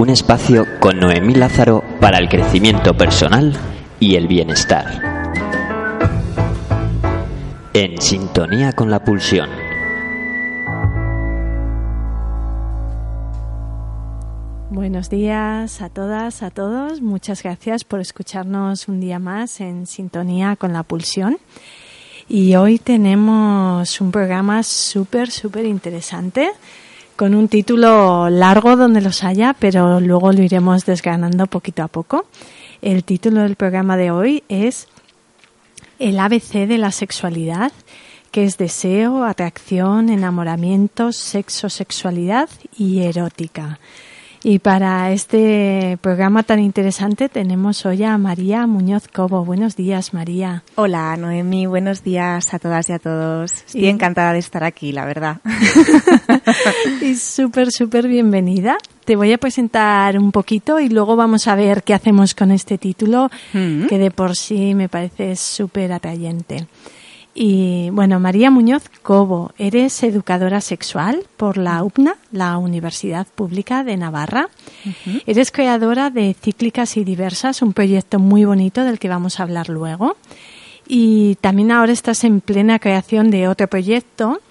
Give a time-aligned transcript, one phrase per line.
[0.00, 3.54] un espacio con Noemí Lázaro para el crecimiento personal
[3.98, 4.86] y el bienestar.
[7.74, 9.50] En sintonía con la pulsión.
[14.70, 17.02] Buenos días a todas, a todos.
[17.02, 21.36] Muchas gracias por escucharnos un día más en sintonía con la pulsión.
[22.26, 26.52] Y hoy tenemos un programa súper, súper interesante
[27.20, 32.24] con un título largo donde los haya, pero luego lo iremos desgranando poquito a poco.
[32.80, 34.88] El título del programa de hoy es
[35.98, 37.72] El ABC de la sexualidad,
[38.30, 43.78] que es deseo, atracción, enamoramiento, sexo, sexualidad y erótica.
[44.42, 49.44] Y para este programa tan interesante tenemos hoy a María Muñoz Cobo.
[49.44, 50.62] Buenos días, María.
[50.76, 51.66] Hola, Noemi.
[51.66, 53.52] Buenos días a todas y a todos.
[53.52, 55.40] Estoy encantada de estar aquí, la verdad.
[57.02, 58.78] y súper, súper bienvenida.
[59.04, 62.78] Te voy a presentar un poquito y luego vamos a ver qué hacemos con este
[62.78, 63.88] título, mm.
[63.88, 66.66] que de por sí me parece súper atrayente.
[67.42, 73.96] Y bueno, María Muñoz Cobo, eres educadora sexual por la UPNA, la Universidad Pública de
[73.96, 74.50] Navarra.
[75.24, 79.70] Eres creadora de Cíclicas y Diversas, un proyecto muy bonito del que vamos a hablar
[79.70, 80.18] luego.
[80.86, 84.42] Y también ahora estás en plena creación de otro proyecto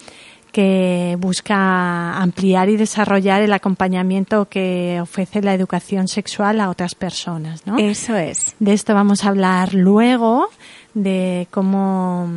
[0.52, 7.68] que busca ampliar y desarrollar el acompañamiento que ofrece la educación sexual a otras personas,
[7.68, 7.78] ¿no?
[7.78, 8.56] Eso es.
[8.58, 10.50] De esto vamos a hablar luego
[10.94, 12.28] de cómo,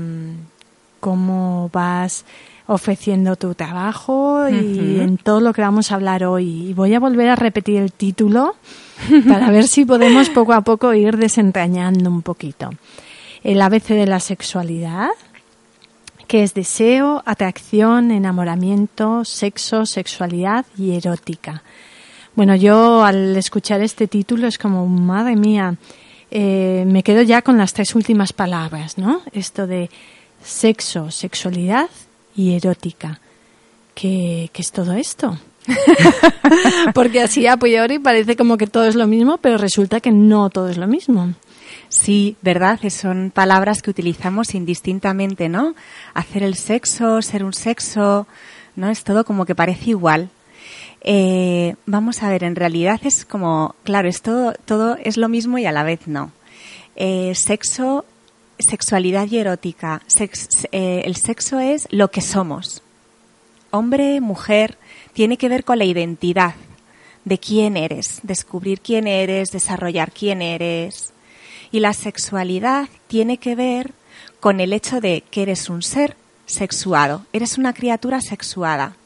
[1.01, 2.25] cómo vas
[2.67, 6.69] ofreciendo tu trabajo y en todo lo que vamos a hablar hoy.
[6.69, 8.57] Y voy a volver a repetir el título
[9.29, 12.71] para ver si podemos poco a poco ir desentrañando un poquito.
[13.43, 15.11] El ABC de la sexualidad,
[16.29, 21.63] que es deseo, atracción, enamoramiento, sexo, sexualidad y erótica.
[22.35, 25.77] Bueno, yo al escuchar este título es como, madre mía,
[26.35, 29.21] eh, me quedo ya con las tres últimas palabras, ¿no?
[29.33, 29.91] Esto de
[30.43, 31.91] sexo, sexualidad
[32.35, 33.21] y erótica.
[33.95, 35.39] ¿Qué, es todo esto?
[36.95, 40.49] Porque así a priori parece como que todo es lo mismo, pero resulta que no
[40.49, 41.35] todo es lo mismo.
[41.91, 45.75] Sí, verdad, son palabras que utilizamos indistintamente, ¿no?
[46.15, 48.27] Hacer el sexo, ser un sexo,
[48.75, 48.89] ¿no?
[48.89, 50.31] Es todo como que parece igual.
[51.05, 55.59] Eh, vamos a ver, en realidad es como, claro, es todo, todo es lo mismo
[55.59, 56.31] y a la vez no.
[56.95, 58.05] Eh, sexo,
[58.59, 60.03] sexualidad y erótica.
[60.71, 62.83] Eh, el sexo es lo que somos.
[63.71, 64.79] Hombre, mujer,
[65.13, 66.55] tiene que ver con la identidad
[67.25, 71.13] de quién eres, descubrir quién eres, desarrollar quién eres.
[71.73, 73.93] Y la sexualidad tiene que ver
[74.39, 78.97] con el hecho de que eres un ser sexuado, eres una criatura sexuada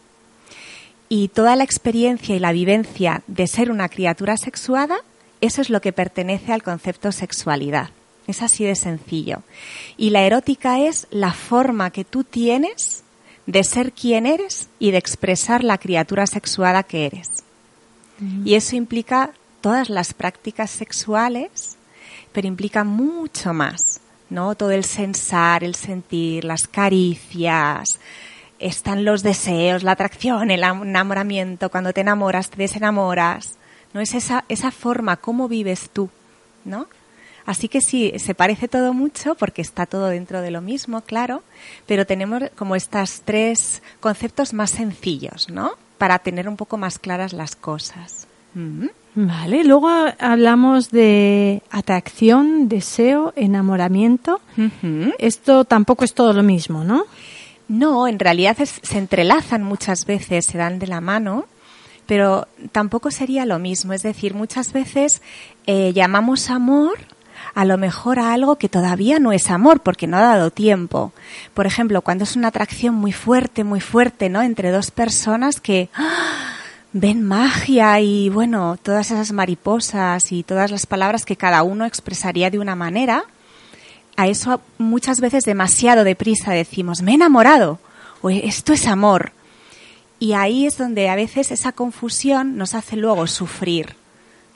[1.08, 4.96] y toda la experiencia y la vivencia de ser una criatura sexuada,
[5.40, 7.90] eso es lo que pertenece al concepto sexualidad.
[8.26, 9.42] Es así de sencillo.
[9.96, 13.04] Y la erótica es la forma que tú tienes
[13.46, 17.28] de ser quien eres y de expresar la criatura sexuada que eres.
[18.44, 21.76] Y eso implica todas las prácticas sexuales,
[22.32, 24.00] pero implica mucho más,
[24.30, 24.54] ¿no?
[24.54, 28.00] Todo el sensar, el sentir, las caricias,
[28.58, 33.54] están los deseos, la atracción, el enamoramiento, cuando te enamoras, te desenamoras,
[33.92, 34.00] ¿no?
[34.00, 36.10] Es esa, esa forma, cómo vives tú,
[36.64, 36.86] ¿no?
[37.46, 41.44] Así que sí, se parece todo mucho porque está todo dentro de lo mismo, claro,
[41.86, 45.72] pero tenemos como estos tres conceptos más sencillos, ¿no?
[45.96, 48.26] Para tener un poco más claras las cosas.
[49.14, 54.40] Vale, luego hablamos de atracción, deseo, enamoramiento.
[55.18, 57.04] Esto tampoco es todo lo mismo, ¿no?
[57.68, 61.46] No, en realidad se entrelazan muchas veces, se dan de la mano,
[62.06, 63.92] pero tampoco sería lo mismo.
[63.92, 65.22] Es decir, muchas veces
[65.66, 66.98] eh, llamamos amor
[67.54, 71.12] a lo mejor a algo que todavía no es amor porque no ha dado tiempo.
[71.54, 74.42] Por ejemplo, cuando es una atracción muy fuerte, muy fuerte, ¿no?
[74.42, 76.52] Entre dos personas que ¡ah!
[76.92, 82.50] ven magia y bueno, todas esas mariposas y todas las palabras que cada uno expresaría
[82.50, 83.24] de una manera
[84.16, 87.78] a eso muchas veces demasiado deprisa decimos, me he enamorado,
[88.22, 89.32] o esto es amor.
[90.18, 93.94] Y ahí es donde a veces esa confusión nos hace luego sufrir,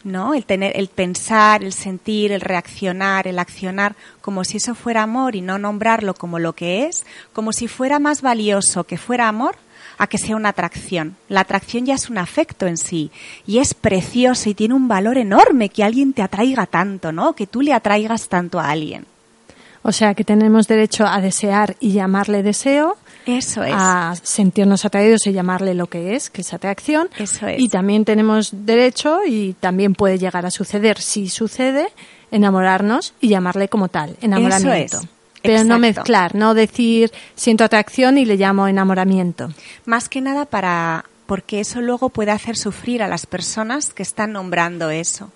[0.04, 0.32] ¿no?
[0.32, 5.36] El tener, el pensar, el sentir, el reaccionar, el accionar, como si eso fuera amor
[5.36, 7.04] y no nombrarlo como lo que es,
[7.34, 9.56] como si fuera más valioso que fuera amor
[9.98, 11.16] a que sea una atracción.
[11.28, 13.10] La atracción ya es un afecto en sí
[13.46, 17.34] y es precioso y tiene un valor enorme que alguien te atraiga tanto, ¿no?
[17.34, 19.04] Que tú le atraigas tanto a alguien.
[19.82, 22.96] O sea que tenemos derecho a desear y llamarle deseo.
[23.26, 23.72] Eso es.
[23.74, 27.08] A sentirnos atraídos y llamarle lo que es, que es atracción.
[27.18, 27.60] Eso es.
[27.60, 31.88] Y también tenemos derecho, y también puede llegar a suceder, si sucede,
[32.30, 34.98] enamorarnos y llamarle como tal, enamoramiento.
[34.98, 35.08] Eso es.
[35.42, 39.48] Pero no mezclar, no decir siento atracción y le llamo enamoramiento.
[39.86, 44.32] Más que nada para porque eso luego puede hacer sufrir a las personas que están
[44.32, 45.30] nombrando eso.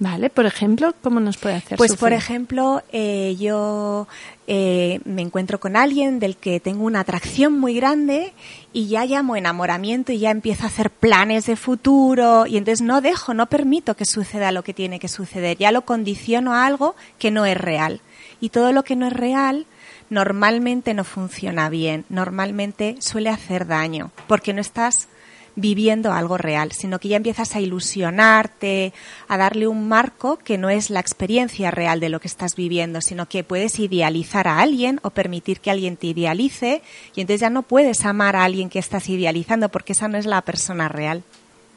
[0.00, 4.06] Vale, por ejemplo, ¿cómo nos puede hacer Pues, por ejemplo, eh, yo
[4.46, 8.32] eh, me encuentro con alguien del que tengo una atracción muy grande
[8.72, 13.00] y ya llamo enamoramiento y ya empiezo a hacer planes de futuro y entonces no
[13.00, 16.94] dejo, no permito que suceda lo que tiene que suceder, ya lo condiciono a algo
[17.18, 18.00] que no es real.
[18.40, 19.66] Y todo lo que no es real
[20.10, 25.08] normalmente no funciona bien, normalmente suele hacer daño, porque no estás
[25.58, 28.92] viviendo algo real, sino que ya empiezas a ilusionarte,
[29.26, 33.00] a darle un marco que no es la experiencia real de lo que estás viviendo,
[33.00, 36.82] sino que puedes idealizar a alguien o permitir que alguien te idealice
[37.14, 40.26] y entonces ya no puedes amar a alguien que estás idealizando porque esa no es
[40.26, 41.24] la persona real.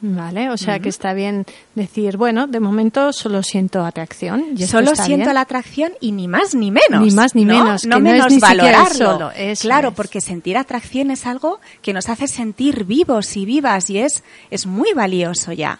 [0.04, 1.46] Vale, o sea que está bien
[1.76, 4.44] decir, bueno, de momento solo siento atracción.
[4.56, 5.34] Y Solo está siento bien.
[5.34, 7.00] la atracción y ni más ni menos.
[7.00, 7.54] Ni más ni ¿no?
[7.54, 9.30] menos, No que no es menos ni siquiera valorarlo.
[9.36, 9.94] eso claro, es.
[9.94, 14.66] porque sentir atracción es algo que nos hace sentir vivos y vivas y es, es
[14.66, 15.78] muy valioso ya.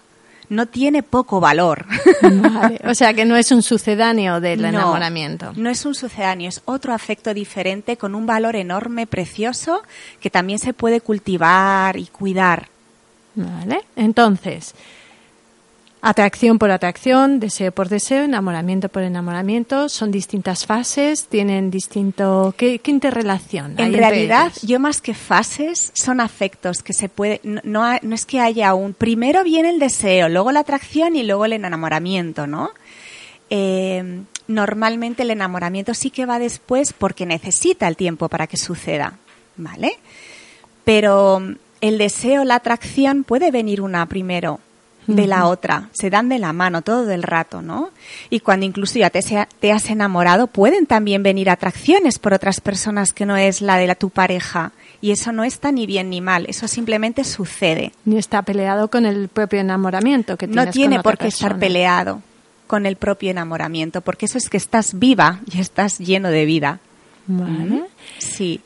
[0.49, 1.87] No tiene poco valor.
[2.23, 5.53] Vale, O sea que no es un sucedáneo del No, enamoramiento.
[5.57, 9.83] No es un sucedáneo, es otro afecto diferente con un valor enorme, precioso,
[10.21, 12.69] que también se puede cultivar y cuidar.
[13.35, 14.75] Vale, entonces,
[16.03, 22.55] atracción por atracción, deseo por deseo, enamoramiento por enamoramiento, son distintas fases, tienen distinto...
[22.59, 27.41] ¿Qué, qué interrelación hay En realidad, yo más que fases, son afectos que se puede,
[27.45, 31.23] no, no, no es que haya un, primero viene el deseo, luego la atracción y
[31.23, 32.71] luego el enamoramiento, ¿no?
[33.49, 39.19] Eh, normalmente el enamoramiento sí que va después porque necesita el tiempo para que suceda,
[39.57, 39.99] ¿vale?
[40.85, 41.41] Pero
[41.83, 44.61] el deseo, la atracción puede venir una primero
[45.09, 47.91] de la otra, se dan de la mano todo el rato, ¿no?
[48.31, 52.61] Y cuando incluso ya te, sea- te has enamorado, pueden también venir atracciones por otras
[52.61, 54.71] personas que no es la de la, tu pareja.
[55.01, 57.91] Y eso no está ni bien ni mal, eso simplemente sucede.
[58.05, 62.23] Ni está peleado con el propio enamoramiento que No tiene con por qué estar peleado
[62.69, 66.79] con el propio enamoramiento, porque eso es que estás viva y estás lleno de vida.
[67.27, 67.83] Vale.
[68.19, 68.61] Sí.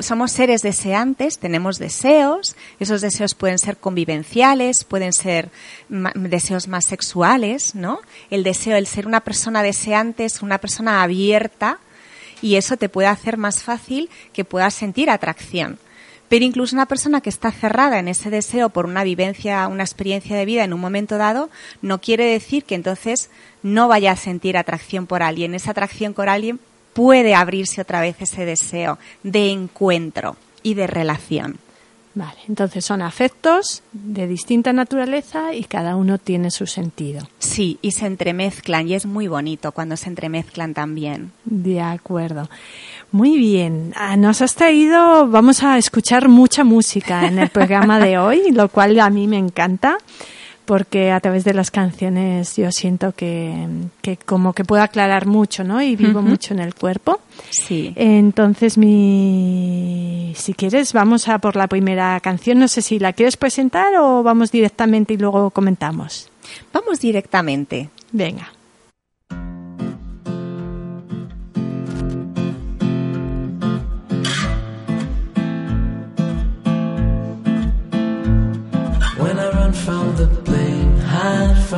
[0.00, 5.50] Somos seres deseantes, tenemos deseos, esos deseos pueden ser convivenciales, pueden ser
[5.88, 8.00] deseos más sexuales, ¿no?
[8.28, 11.78] El deseo, el ser una persona deseante es una persona abierta
[12.42, 15.78] y eso te puede hacer más fácil que puedas sentir atracción.
[16.28, 20.36] Pero incluso una persona que está cerrada en ese deseo por una vivencia, una experiencia
[20.36, 21.48] de vida en un momento dado,
[21.80, 23.30] no quiere decir que entonces
[23.62, 25.54] no vaya a sentir atracción por alguien.
[25.54, 26.60] Esa atracción por alguien
[26.98, 30.34] puede abrirse otra vez ese deseo de encuentro
[30.64, 31.58] y de relación.
[32.14, 37.28] Vale, entonces son afectos de distinta naturaleza y cada uno tiene su sentido.
[37.38, 41.30] Sí, y se entremezclan y es muy bonito cuando se entremezclan también.
[41.44, 42.50] De acuerdo.
[43.12, 43.92] Muy bien.
[43.94, 48.68] Ah, Nos has traído, vamos a escuchar mucha música en el programa de hoy, lo
[48.68, 49.98] cual a mí me encanta,
[50.68, 53.66] porque a través de las canciones yo siento que,
[54.02, 55.80] que como que puedo aclarar mucho, ¿no?
[55.80, 57.20] Y vivo mucho en el cuerpo.
[57.48, 57.94] Sí.
[57.96, 62.58] Entonces, mi, si quieres, vamos a por la primera canción.
[62.58, 66.28] No sé si la quieres presentar o vamos directamente y luego comentamos.
[66.70, 67.88] Vamos directamente.
[68.12, 68.52] Venga.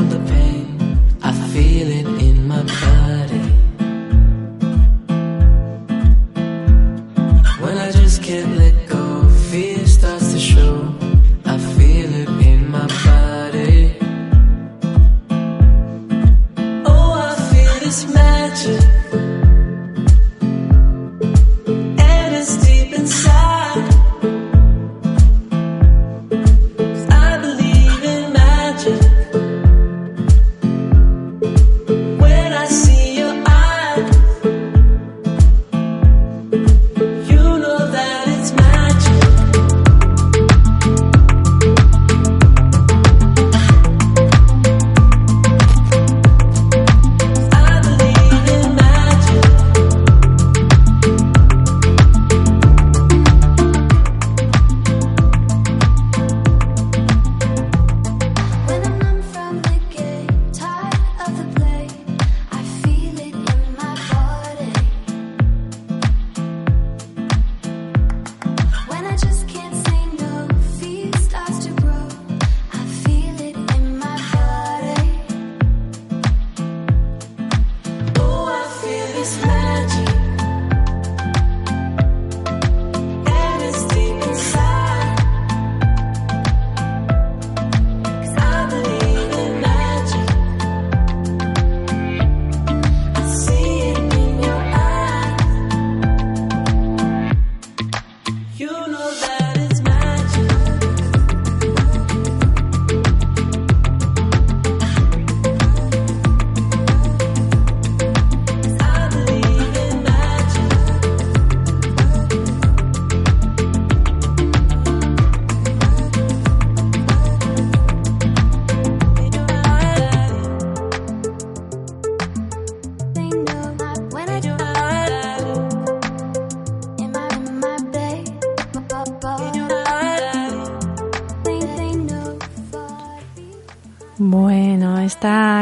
[0.00, 0.59] From the pain,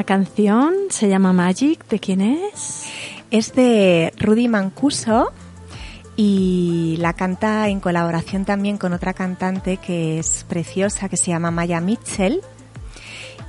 [0.08, 1.86] canción se llama Magic.
[1.86, 2.86] ¿De quién es?
[3.30, 5.30] Es de Rudy Mancuso
[6.16, 11.50] y la canta en colaboración también con otra cantante que es preciosa, que se llama
[11.50, 12.40] Maya Mitchell.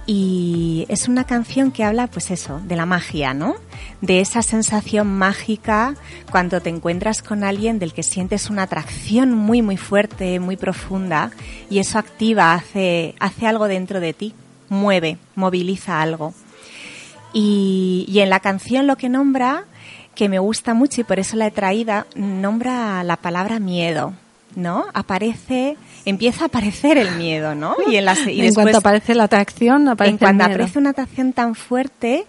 [0.06, 3.56] Y es una canción que habla, pues eso, de la magia, ¿no?
[4.02, 5.96] De esa sensación mágica
[6.30, 11.32] cuando te encuentras con alguien del que sientes una atracción muy, muy fuerte, muy profunda,
[11.70, 14.34] y eso activa, hace, hace algo dentro de ti,
[14.68, 16.34] mueve, moviliza algo.
[17.34, 19.66] Y, y en la canción lo que nombra
[20.20, 24.14] que me gusta mucho y por eso la he traída, nombra la palabra miedo,
[24.54, 24.86] ¿no?
[24.94, 27.76] Aparece, empieza a aparecer el miedo, ¿no?
[27.88, 30.62] Y en, y cuanto aparece la atracción, aparece en cuanto el miedo.
[30.62, 32.26] aparece una atracción tan fuerte,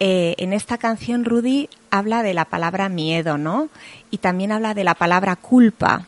[0.00, 3.68] eh, en esta canción Rudy habla de la palabra miedo, ¿no?
[4.10, 6.06] Y también habla de la palabra culpa,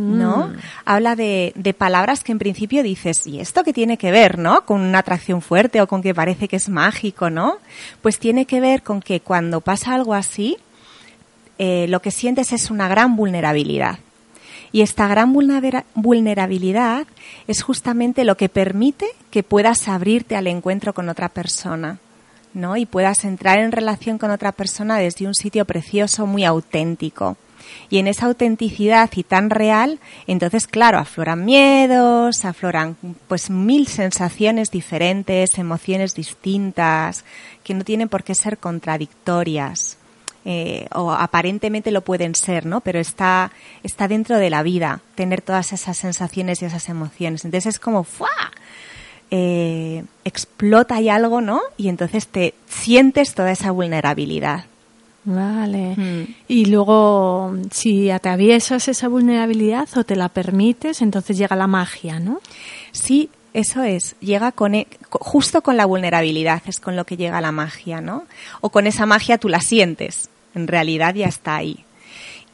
[0.00, 0.48] ¿no?
[0.48, 0.56] Mm.
[0.84, 4.64] Habla de, de, palabras que en principio dices, ¿y esto qué tiene que ver, no?
[4.64, 7.58] Con una atracción fuerte o con que parece que es mágico, ¿no?
[8.02, 10.56] Pues tiene que ver con que cuando pasa algo así,
[11.58, 13.98] eh, lo que sientes es una gran vulnerabilidad.
[14.72, 17.06] Y esta gran vulnerabilidad
[17.48, 21.98] es justamente lo que permite que puedas abrirte al encuentro con otra persona,
[22.54, 22.76] ¿no?
[22.76, 27.36] Y puedas entrar en relación con otra persona desde un sitio precioso, muy auténtico.
[27.88, 32.96] Y en esa autenticidad y tan real, entonces, claro, afloran miedos, afloran
[33.28, 37.24] pues mil sensaciones diferentes, emociones distintas,
[37.64, 39.96] que no tienen por qué ser contradictorias.
[40.46, 42.80] Eh, o aparentemente lo pueden ser, ¿no?
[42.80, 47.44] Pero está, está dentro de la vida, tener todas esas sensaciones y esas emociones.
[47.44, 48.28] Entonces es como, ¡fua!
[49.30, 51.60] Eh, explota ahí algo, ¿no?
[51.76, 54.64] Y entonces te sientes toda esa vulnerabilidad.
[55.24, 55.96] Vale.
[55.96, 56.34] Mm.
[56.48, 62.40] Y luego, si atraviesas esa vulnerabilidad o te la permites, entonces llega la magia, ¿no?
[62.92, 67.40] Sí, eso es, llega con e, justo con la vulnerabilidad, es con lo que llega
[67.40, 68.24] la magia, ¿no?
[68.60, 71.84] O con esa magia tú la sientes, en realidad ya está ahí.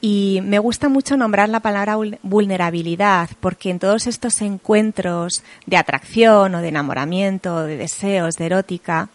[0.01, 6.55] Y me gusta mucho nombrar la palabra vulnerabilidad porque en todos estos encuentros de atracción
[6.55, 9.09] o de enamoramiento, de deseos, de erótica,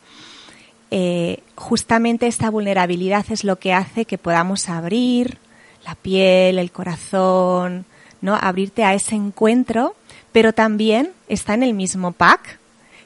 [0.91, 5.38] eh, justamente esta vulnerabilidad es lo que hace que podamos abrir
[5.86, 7.86] la piel, el corazón,
[8.21, 8.36] ¿no?
[8.36, 9.95] Abrirte a ese encuentro
[10.31, 12.60] pero también está en el mismo pack,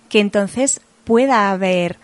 [0.10, 1.98] que entonces pueda haber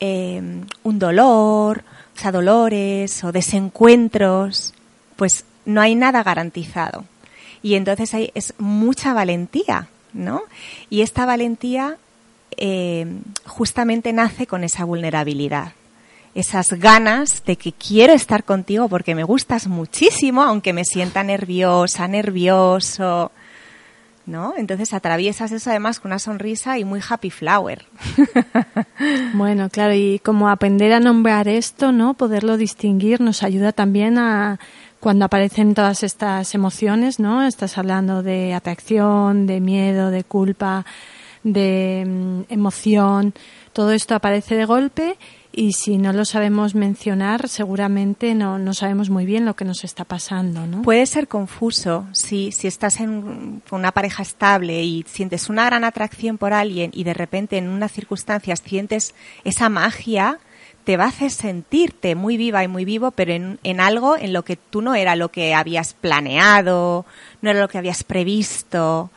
[0.00, 0.40] eh,
[0.82, 1.82] un dolor,
[2.16, 4.74] o sea, dolores o desencuentros,
[5.16, 7.04] pues no hay nada garantizado.
[7.62, 10.42] Y entonces hay, es mucha valentía, ¿no?
[10.90, 11.96] Y esta valentía
[12.56, 13.06] eh,
[13.46, 15.72] justamente nace con esa vulnerabilidad
[16.34, 22.06] esas ganas de que quiero estar contigo porque me gustas muchísimo, aunque me sienta nerviosa,
[22.06, 23.32] nervioso,
[24.28, 24.54] ¿no?
[24.56, 27.86] Entonces atraviesas eso además con una sonrisa y muy happy flower.
[29.34, 32.14] bueno, claro, y como aprender a nombrar esto, ¿no?
[32.14, 34.60] Poderlo distinguir nos ayuda también a
[35.00, 37.44] cuando aparecen todas estas emociones, ¿no?
[37.44, 40.84] Estás hablando de atracción, de miedo, de culpa,
[41.44, 43.34] de mm, emoción,
[43.72, 45.16] todo esto aparece de golpe
[45.52, 49.82] y si no lo sabemos mencionar, seguramente no, no sabemos muy bien lo que nos
[49.82, 50.82] está pasando, ¿no?
[50.82, 56.38] Puede ser confuso, sí, si estás en una pareja estable y sientes una gran atracción
[56.38, 59.14] por alguien y de repente en unas circunstancias sientes
[59.44, 60.38] esa magia,
[60.84, 64.32] te va a hacer sentirte muy viva y muy vivo, pero en, en algo en
[64.32, 67.04] lo que tú no era lo que habías planeado,
[67.42, 69.10] no era lo que habías previsto.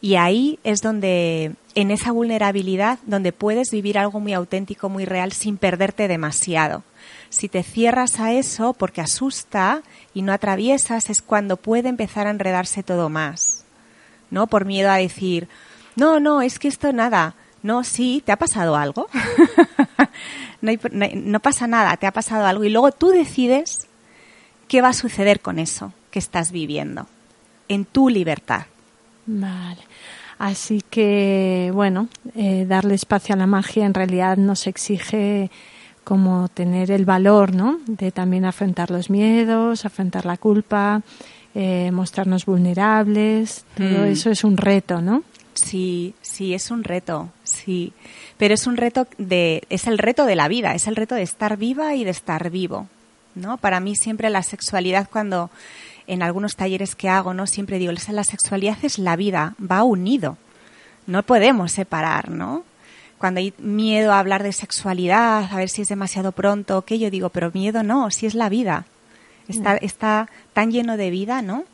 [0.00, 5.32] Y ahí es donde en esa vulnerabilidad donde puedes vivir algo muy auténtico, muy real,
[5.32, 6.84] sin perderte demasiado.
[7.30, 9.82] Si te cierras a eso porque asusta
[10.14, 13.64] y no atraviesas, es cuando puede empezar a enredarse todo más.
[14.30, 14.46] ¿No?
[14.46, 15.48] Por miedo a decir,
[15.96, 17.34] no, no, es que esto nada.
[17.62, 19.08] No, sí, ¿te ha pasado algo?
[20.60, 22.64] no, no pasa nada, te ha pasado algo.
[22.64, 23.88] Y luego tú decides
[24.68, 27.06] qué va a suceder con eso que estás viviendo,
[27.68, 28.66] en tu libertad.
[29.28, 29.80] Vale.
[30.38, 35.50] Así que, bueno, eh, darle espacio a la magia en realidad nos exige
[36.02, 37.80] como tener el valor, ¿no?
[37.86, 41.02] De también afrontar los miedos, afrontar la culpa,
[41.54, 43.64] eh, mostrarnos vulnerables.
[43.76, 44.12] Todo mm.
[44.12, 45.22] eso es un reto, ¿no?
[45.52, 47.92] Sí, sí, es un reto, sí.
[48.38, 51.22] Pero es un reto de, es el reto de la vida, es el reto de
[51.22, 52.86] estar viva y de estar vivo,
[53.34, 53.58] ¿no?
[53.58, 55.50] Para mí siempre la sexualidad cuando
[56.08, 57.46] en algunos talleres que hago, ¿no?
[57.46, 60.38] Siempre digo, la sexualidad es la vida, va unido.
[61.06, 62.64] No podemos separar, ¿no?
[63.18, 66.98] Cuando hay miedo a hablar de sexualidad, a ver si es demasiado pronto, ¿qué?
[66.98, 68.86] Yo digo, pero miedo no, si es la vida.
[69.48, 69.78] Está, mm.
[69.82, 71.64] está tan lleno de vida, ¿no?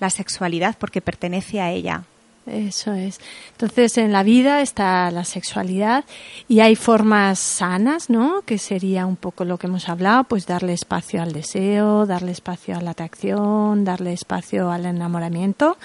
[0.00, 2.04] La sexualidad porque pertenece a ella.
[2.46, 3.20] Eso es.
[3.52, 6.04] Entonces, en la vida está la sexualidad
[6.48, 8.42] y hay formas sanas, ¿no?
[8.42, 12.76] Que sería un poco lo que hemos hablado, pues darle espacio al deseo, darle espacio
[12.76, 15.76] a la atracción, darle espacio al enamoramiento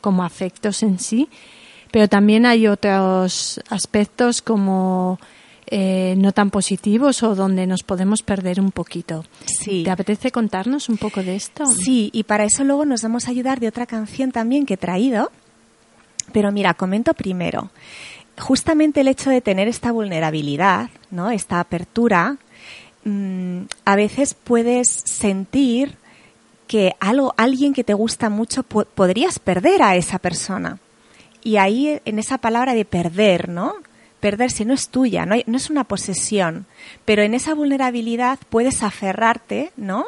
[0.00, 1.28] como afectos en sí.
[1.90, 5.18] Pero también hay otros aspectos como
[5.66, 9.24] eh, no tan positivos o donde nos podemos perder un poquito.
[9.46, 9.82] Sí.
[9.82, 11.66] ¿Te apetece contarnos un poco de esto?
[11.66, 14.76] Sí, y para eso luego nos vamos a ayudar de otra canción también que he
[14.76, 15.32] traído.
[16.32, 17.70] Pero mira, comento primero.
[18.38, 21.30] Justamente el hecho de tener esta vulnerabilidad, ¿no?
[21.30, 22.36] Esta apertura,
[23.04, 25.96] mm, a veces puedes sentir
[26.66, 30.78] que algo, alguien que te gusta mucho po- podrías perder a esa persona.
[31.42, 33.74] Y ahí en esa palabra de perder, ¿no?
[34.18, 36.64] Perder si no es tuya, no, no es una posesión,
[37.04, 40.06] pero en esa vulnerabilidad puedes aferrarte, ¿no?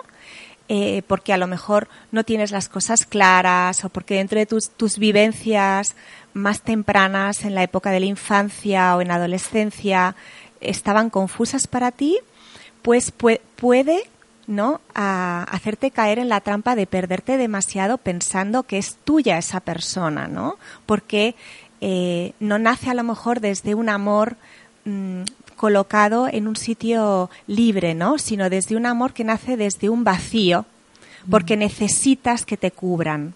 [0.68, 4.68] Eh, porque a lo mejor no tienes las cosas claras o porque dentro de tus,
[4.70, 5.94] tus vivencias
[6.35, 10.16] más tempranas en la época de la infancia o en la adolescencia
[10.61, 12.18] estaban confusas para ti,
[12.82, 14.11] pues pue- puede
[14.48, 14.81] ¿no?
[14.94, 20.57] hacerte caer en la trampa de perderte demasiado pensando que es tuya esa persona, ¿no?
[20.85, 21.37] Porque
[21.81, 24.37] eh, no nace a lo mejor desde un amor
[24.85, 25.22] mm,
[25.57, 28.19] colocado en un sitio libre, ¿no?
[28.19, 30.64] Sino desde un amor que nace desde un vacío,
[31.31, 33.35] porque necesitas que te cubran,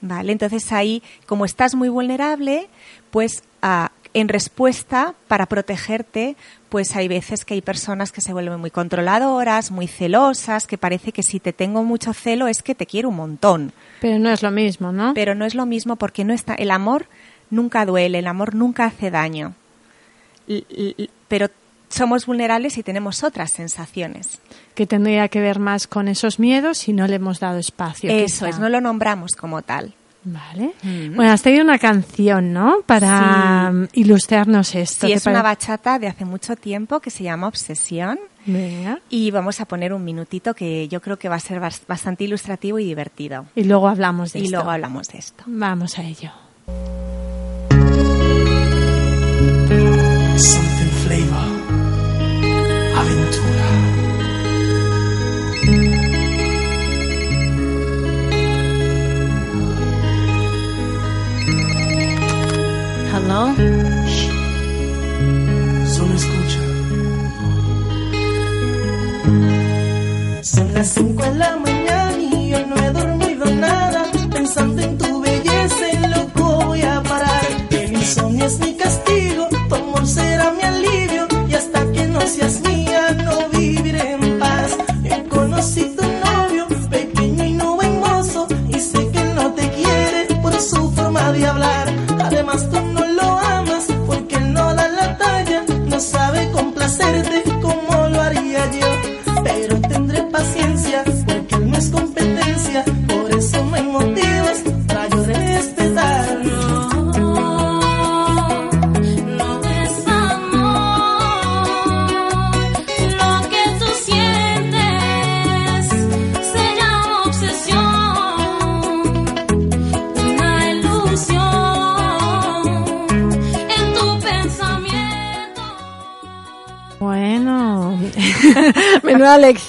[0.00, 0.32] ¿vale?
[0.32, 2.68] Entonces ahí, como estás muy vulnerable,
[3.10, 6.36] pues ah, en respuesta, para protegerte,
[6.68, 11.12] pues hay veces que hay personas que se vuelven muy controladoras, muy celosas, que parece
[11.12, 13.72] que si te tengo mucho celo es que te quiero un montón.
[14.00, 15.14] Pero no es lo mismo, ¿no?
[15.14, 17.06] Pero no es lo mismo porque no está, el amor
[17.50, 19.54] nunca duele, el amor nunca hace daño.
[20.48, 21.48] L- pero
[21.90, 24.38] somos vulnerables y tenemos otras sensaciones.
[24.74, 28.08] que tendría que ver más con esos miedos y no le hemos dado espacio.
[28.10, 28.48] Eso quizá.
[28.48, 29.92] es, no lo nombramos como tal.
[30.24, 30.72] Vale.
[30.82, 31.16] Mm.
[31.16, 32.76] Bueno, has traído una canción, ¿no?
[32.86, 33.74] Para Sí.
[33.76, 35.06] mm, ilustrarnos esto.
[35.06, 38.18] Sí, ¿Te es una bachata de hace mucho tiempo que se llama Obsesión.
[38.46, 39.00] Venga.
[39.10, 42.24] Y vamos a poner un minutito que yo creo que va a ser bas- bastante
[42.24, 43.46] ilustrativo y divertido.
[43.54, 44.56] Y luego hablamos de Y esto.
[44.56, 45.42] luego hablamos de esto.
[45.46, 46.30] Vamos a ello.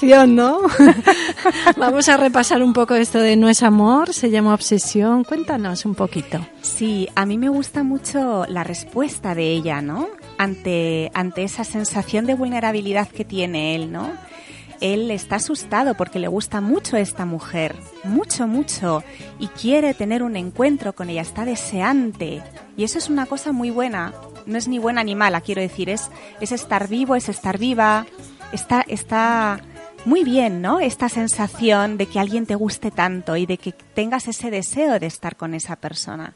[0.02, 0.60] Lección, ¿no?
[1.76, 5.24] Vamos a repasar un poco esto de no es amor, se llama obsesión.
[5.24, 6.44] Cuéntanos un poquito.
[6.60, 10.08] Sí, a mí me gusta mucho la respuesta de ella, ¿no?
[10.38, 14.10] Ante, ante esa sensación de vulnerabilidad que tiene él, ¿no?
[14.80, 19.04] Él está asustado porque le gusta mucho esta mujer, mucho, mucho,
[19.38, 22.42] y quiere tener un encuentro con ella, está deseante.
[22.76, 24.12] Y eso es una cosa muy buena,
[24.46, 26.10] no es ni buena ni mala, quiero decir, es,
[26.40, 28.06] es estar vivo, es estar viva,
[28.52, 29.60] está, está
[30.04, 30.80] muy bien, ¿no?
[30.80, 35.06] Esta sensación de que alguien te guste tanto y de que tengas ese deseo de
[35.06, 36.34] estar con esa persona.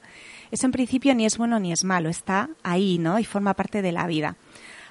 [0.50, 3.18] Eso en principio ni es bueno ni es malo, está ahí, ¿no?
[3.18, 4.36] Y forma parte de la vida.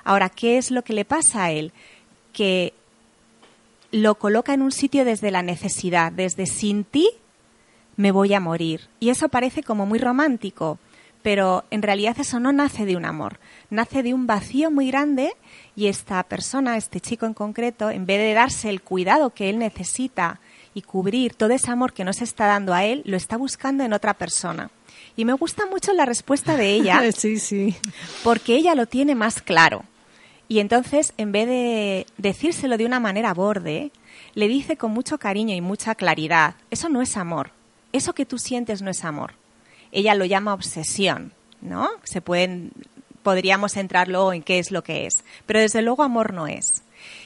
[0.03, 1.71] Ahora, ¿qué es lo que le pasa a él?
[2.33, 2.73] Que
[3.91, 7.09] lo coloca en un sitio desde la necesidad, desde sin ti
[7.95, 8.81] me voy a morir.
[8.99, 10.79] Y eso parece como muy romántico,
[11.21, 15.33] pero en realidad eso no nace de un amor, nace de un vacío muy grande
[15.75, 19.59] y esta persona, este chico en concreto, en vez de darse el cuidado que él
[19.59, 20.39] necesita
[20.73, 23.83] y cubrir todo ese amor que no se está dando a él, lo está buscando
[23.83, 24.69] en otra persona.
[25.17, 27.75] Y me gusta mucho la respuesta de ella Sí, sí.
[28.23, 29.83] porque ella lo tiene más claro.
[30.47, 33.91] Y entonces, en vez de decírselo de una manera borde,
[34.35, 37.51] le dice con mucho cariño y mucha claridad, eso no es amor,
[37.93, 39.33] eso que tú sientes no es amor.
[39.91, 41.89] ella lo llama obsesión, ¿no?
[42.03, 42.71] Se pueden,
[43.25, 45.23] podríamos entrar luego en qué es lo que es.
[45.47, 46.83] Pero desde luego amor no es.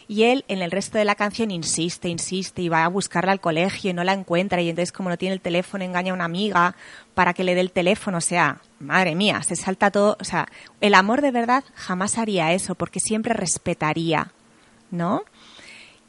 [0.07, 3.41] Y él en el resto de la canción insiste, insiste y va a buscarla al
[3.41, 6.23] colegio y no la encuentra y entonces como no tiene el teléfono engaña a una
[6.23, 6.75] amiga
[7.13, 10.47] para que le dé el teléfono, o sea, madre mía, se salta todo, o sea,
[10.79, 14.31] el amor de verdad jamás haría eso porque siempre respetaría,
[14.91, 15.23] ¿no?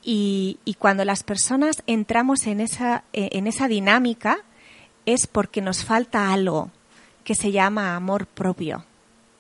[0.03, 4.39] Y, y cuando las personas entramos en esa, eh, en esa dinámica
[5.05, 6.71] es porque nos falta algo
[7.25, 8.85] que se llama amor propio.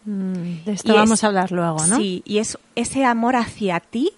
[0.04, 1.96] Mm, de esto Y vamos es- a hablar luego, ¿no?
[1.96, 4.10] Sí, y es ese amor hacia ti,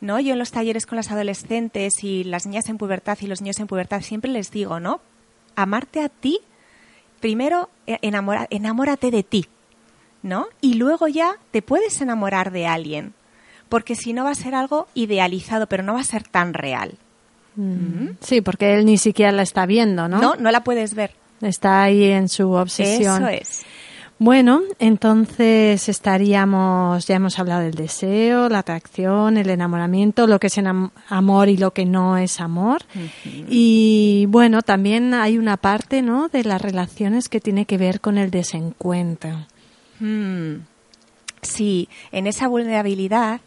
[0.00, 0.20] ¿no?
[0.20, 3.58] Yo en los talleres con las adolescentes y las niñas en pubertad y los niños
[3.60, 5.00] en pubertad siempre les digo, ¿no?
[5.56, 6.38] Amarte a ti,
[7.20, 9.46] primero eh, enamora- enamórate de ti,
[10.22, 10.46] ¿no?
[10.60, 13.14] Y luego ya te puedes enamorar de alguien,
[13.68, 16.94] porque si no va a ser algo idealizado, pero no va a ser tan real.
[17.56, 20.20] Mm, Sí, porque él ni siquiera la está viendo, ¿no?
[20.20, 21.12] No, no la puedes ver.
[21.40, 23.22] Está ahí en su obsesión.
[23.22, 23.62] Eso es.
[24.20, 30.58] Bueno, entonces estaríamos, ya hemos hablado del deseo, la atracción, el enamoramiento, lo que es
[31.08, 32.82] amor y lo que no es amor.
[33.48, 36.28] Y bueno, también hay una parte, ¿no?
[36.28, 39.46] De las relaciones que tiene que ver con el desencuentro.
[40.00, 40.62] Mm.
[41.42, 43.40] Sí, en esa vulnerabilidad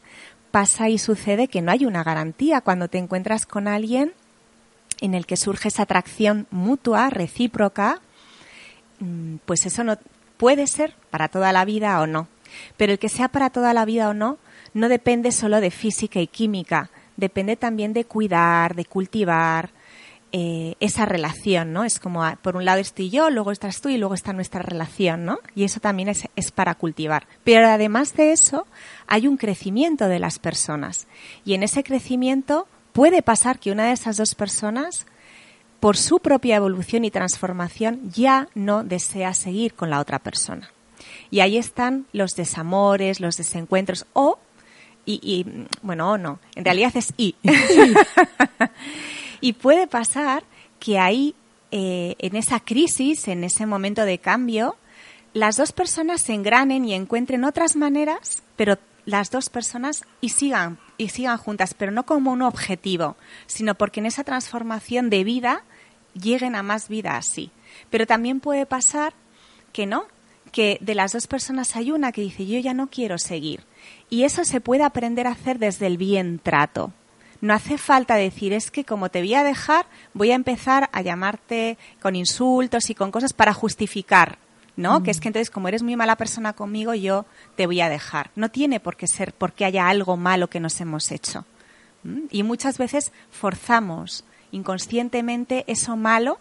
[0.52, 4.14] pasa y sucede que no hay una garantía cuando te encuentras con alguien
[5.02, 8.00] en el que surge esa atracción mutua, recíproca,
[9.00, 9.98] mm, pues eso no
[10.42, 12.28] puede ser para toda la vida o no.
[12.76, 14.40] Pero el que sea para toda la vida o no
[14.74, 19.70] no depende solo de física y química, depende también de cuidar, de cultivar
[20.32, 21.84] eh, esa relación, ¿no?
[21.84, 24.64] Es como, ah, por un lado estoy yo, luego estás tú y luego está nuestra
[24.64, 25.38] relación, ¿no?
[25.54, 27.28] Y eso también es, es para cultivar.
[27.44, 28.66] Pero además de eso,
[29.06, 31.06] hay un crecimiento de las personas.
[31.46, 35.06] Y en ese crecimiento puede pasar que una de esas dos personas
[35.82, 40.72] por su propia evolución y transformación ya no desea seguir con la otra persona.
[41.32, 44.38] Y ahí están los desamores, los desencuentros o
[45.06, 47.36] y, y, bueno, o no, en realidad es y.
[49.42, 50.44] y puede pasar
[50.80, 51.34] que ahí,
[51.72, 54.76] eh, en esa crisis, en ese momento de cambio,
[55.34, 60.78] las dos personas se engranen y encuentren otras maneras, pero las dos personas y sigan
[61.00, 63.18] y sigan juntas, pero no como un objetivo,
[63.48, 65.64] sino porque en esa transformación de vida
[66.14, 67.52] lleguen a más vida así.
[67.90, 69.14] Pero también puede pasar
[69.74, 70.06] que no,
[70.52, 73.64] que de las dos personas hay una que dice yo ya no quiero seguir.
[74.10, 76.92] Y eso se puede aprender a hacer desde el bien trato.
[77.40, 81.02] No hace falta decir es que como te voy a dejar, voy a empezar a
[81.02, 84.38] llamarte con insultos y con cosas para justificar,
[84.76, 85.02] ¿no?
[85.02, 88.30] Que es que entonces como eres muy mala persona conmigo, yo te voy a dejar.
[88.36, 91.46] No tiene por qué ser porque haya algo malo que nos hemos hecho.
[92.04, 92.26] ¿Mm?
[92.30, 96.40] Y muchas veces forzamos inconscientemente eso malo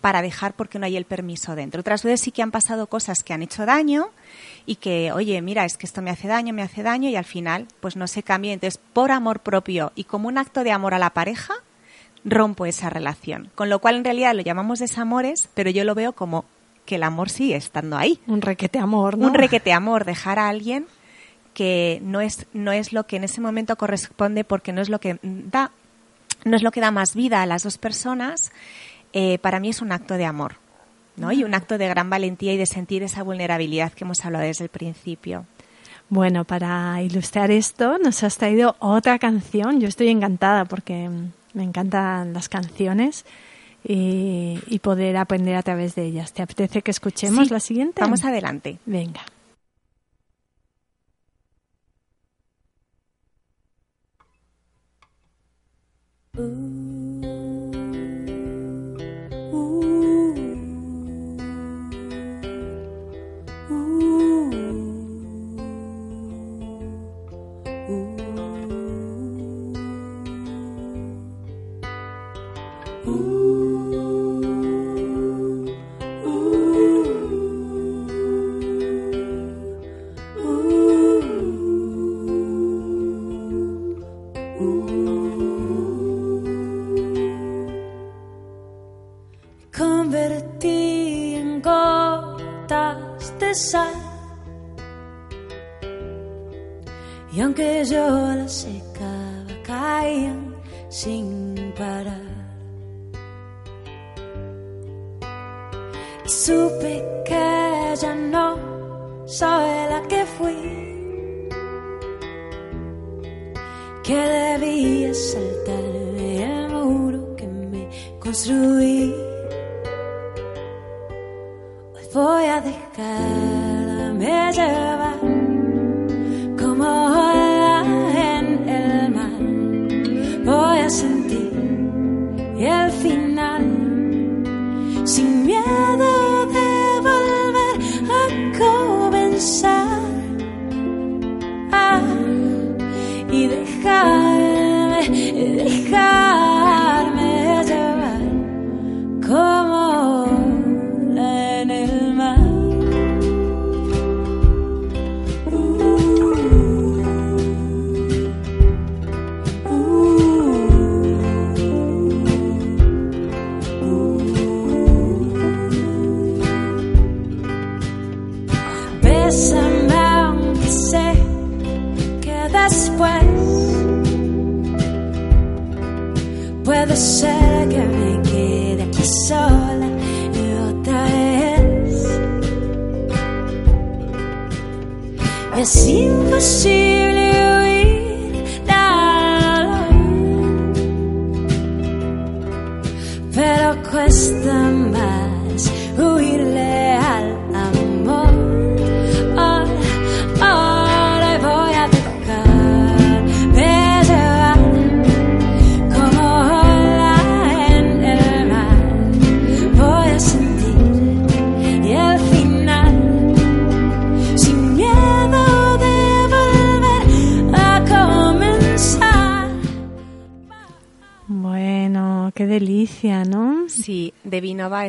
[0.00, 1.80] para dejar porque no hay el permiso dentro.
[1.80, 4.08] Otras veces sí que han pasado cosas que han hecho daño
[4.66, 7.24] y que, oye, mira, es que esto me hace daño, me hace daño y al
[7.24, 8.52] final pues no se cambia.
[8.52, 11.54] Entonces, por amor propio y como un acto de amor a la pareja,
[12.24, 13.50] rompo esa relación.
[13.54, 16.44] Con lo cual en realidad lo llamamos desamores, pero yo lo veo como
[16.86, 18.18] que el amor sigue estando ahí.
[18.26, 19.26] Un requete amor, ¿no?
[19.26, 20.86] Un requete amor, dejar a alguien
[21.52, 24.98] que no es, no es lo que en ese momento corresponde porque no es lo
[24.98, 25.72] que da,
[26.44, 28.50] no es lo que da más vida a las dos personas,
[29.12, 30.56] eh, para mí es un acto de amor,
[31.16, 31.32] ¿no?
[31.32, 34.64] Y un acto de gran valentía y de sentir esa vulnerabilidad que hemos hablado desde
[34.64, 35.46] el principio.
[36.08, 39.80] Bueno, para ilustrar esto nos has traído otra canción.
[39.80, 41.08] Yo estoy encantada porque
[41.54, 43.24] me encantan las canciones
[43.84, 46.32] y, y poder aprender a través de ellas.
[46.32, 48.00] ¿Te apetece que escuchemos Sí, la siguiente?
[48.00, 48.78] Vamos adelante.
[48.86, 49.20] Venga.
[56.40, 57.09] Ooh.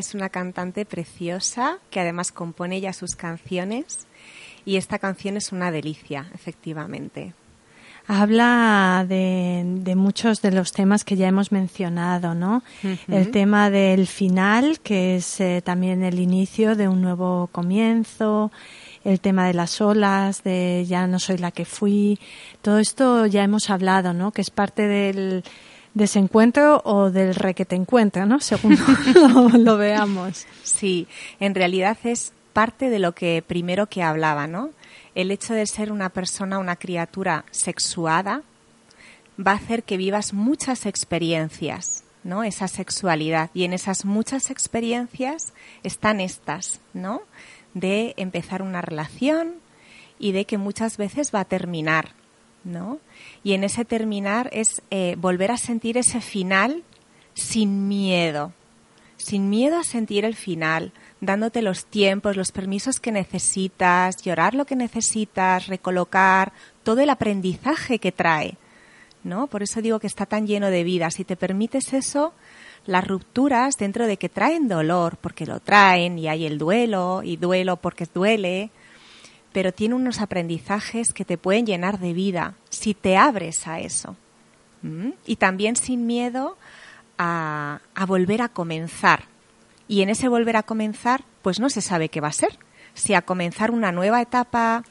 [0.01, 4.07] Es una cantante preciosa que además compone ya sus canciones
[4.65, 7.33] y esta canción es una delicia, efectivamente.
[8.07, 12.63] Habla de, de muchos de los temas que ya hemos mencionado, ¿no?
[13.07, 18.51] El tema del final, que es eh, también el inicio de un nuevo comienzo,
[19.03, 22.19] el tema de las olas, de ya no soy la que fui,
[22.61, 24.31] todo esto ya hemos hablado, ¿no?
[24.31, 25.43] Que es parte del
[25.93, 28.39] desencuentro o del re que te encuentra, ¿no?
[28.39, 28.77] Según
[29.15, 30.45] lo, lo veamos.
[30.63, 31.07] Sí,
[31.39, 34.69] en realidad es parte de lo que primero que hablaba, ¿no?
[35.15, 38.43] El hecho de ser una persona, una criatura sexuada,
[39.45, 42.43] va a hacer que vivas muchas experiencias, ¿no?
[42.43, 43.49] Esa sexualidad.
[43.53, 47.21] Y en esas muchas experiencias están estas, ¿no?
[47.73, 49.55] De empezar una relación
[50.19, 52.13] y de que muchas veces va a terminar,
[52.63, 52.99] ¿no?
[53.43, 56.83] Y en ese terminar es eh, volver a sentir ese final
[57.33, 58.53] sin miedo,
[59.17, 64.65] sin miedo a sentir el final, dándote los tiempos, los permisos que necesitas, llorar lo
[64.65, 66.51] que necesitas, recolocar,
[66.83, 68.57] todo el aprendizaje que trae,
[69.23, 69.47] ¿no?
[69.47, 71.11] Por eso digo que está tan lleno de vida.
[71.11, 72.33] Si te permites eso,
[72.85, 77.37] las rupturas, dentro de que traen dolor, porque lo traen, y hay el duelo, y
[77.37, 78.71] duelo porque duele,
[79.53, 84.15] pero tiene unos aprendizajes que te pueden llenar de vida si te abres a eso.
[84.81, 85.09] ¿Mm?
[85.25, 86.57] Y también sin miedo
[87.17, 89.25] a, volver a comenzar.
[89.87, 92.57] Y en ese volver a comenzar, pues no se sabe qué va a ser.
[92.93, 94.83] Si a comenzar una nueva etapa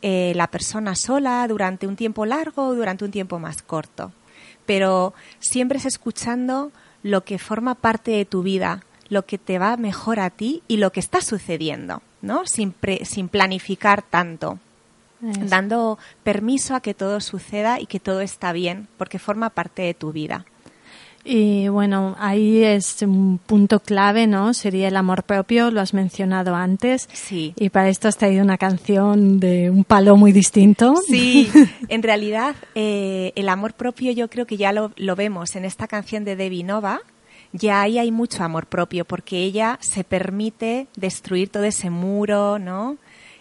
[0.00, 4.12] eh, la persona sola durante un tiempo largo o durante un tiempo más corto.
[4.66, 9.76] Pero siempre es escuchando lo que forma parte de tu vida, lo que te va
[9.76, 12.46] mejor a ti y lo que está sucediendo, ¿no?
[12.46, 14.58] Sin, pre- sin planificar tanto,
[15.20, 19.94] dando permiso a que todo suceda y que todo está bien, porque forma parte de
[19.94, 20.46] tu vida.
[21.24, 24.54] Y bueno, ahí es un punto clave, ¿no?
[24.54, 27.08] Sería el amor propio, lo has mencionado antes.
[27.12, 27.52] Sí.
[27.56, 30.94] Y para esto has traído una canción de un palo muy distinto.
[31.06, 31.48] Sí,
[31.88, 35.86] en realidad eh, el amor propio yo creo que ya lo, lo vemos en esta
[35.86, 37.00] canción de Debbie Nova.
[37.52, 42.96] Ya ahí hay mucho amor propio porque ella se permite destruir todo ese muro, ¿no?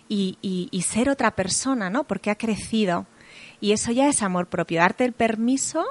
[0.09, 2.03] Y, ser otra persona, ¿no?
[2.03, 3.05] Porque ha crecido.
[3.61, 4.79] Y eso ya es amor propio.
[4.79, 5.85] Darte el permiso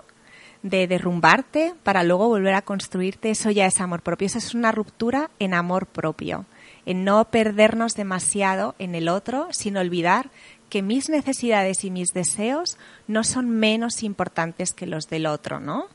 [0.62, 4.26] de derrumbarte para luego volver a construirte, eso ya es amor propio.
[4.26, 6.44] Eso es una ruptura en amor propio,
[6.84, 10.30] en no perdernos demasiado en el otro, sin olvidar
[10.68, 12.78] que mis necesidades y mis deseos
[13.08, 15.86] no son menos importantes que los del otro, ¿no?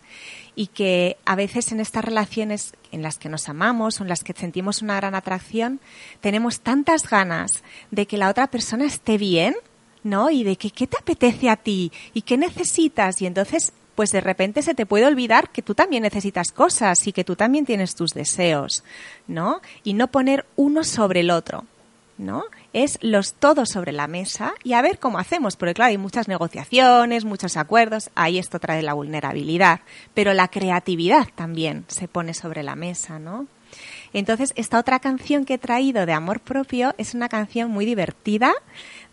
[0.56, 4.24] Y que a veces en estas relaciones en las que nos amamos o en las
[4.24, 5.80] que sentimos una gran atracción,
[6.22, 9.56] tenemos tantas ganas de que la otra persona esté bien,
[10.04, 10.30] ¿no?
[10.30, 13.22] Y de que qué te apetece a ti y qué necesitas.
[13.22, 17.12] Y entonces, pues de repente se te puede olvidar que tú también necesitas cosas y
[17.12, 18.84] que tú también tienes tus deseos,
[19.28, 19.62] ¿no?
[19.84, 21.66] Y no poner uno sobre el otro,
[22.18, 22.46] ¿no?
[22.76, 26.28] Es los todos sobre la mesa y a ver cómo hacemos, porque claro, hay muchas
[26.28, 29.80] negociaciones, muchos acuerdos, ahí esto trae la vulnerabilidad,
[30.14, 33.48] pero la creatividad también se pone sobre la mesa, ¿no?
[34.12, 38.54] Entonces, esta otra canción que he traído de amor propio es una canción muy divertida,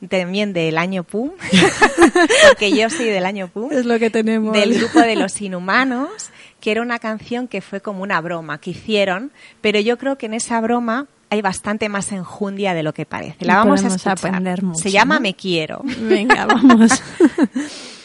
[0.09, 1.31] también del año PUM,
[2.48, 4.53] porque yo soy del año PUM, Es lo que tenemos.
[4.53, 8.70] del grupo de los inhumanos, que era una canción que fue como una broma que
[8.70, 13.07] hicieron, pero yo creo que en esa broma hay bastante más enjundia de lo que
[13.07, 13.47] parece.
[13.47, 14.18] La vamos a escuchar.
[14.18, 15.23] aprender mucho, Se llama ¿no?
[15.23, 15.81] Me Quiero.
[15.83, 16.90] Venga, vamos.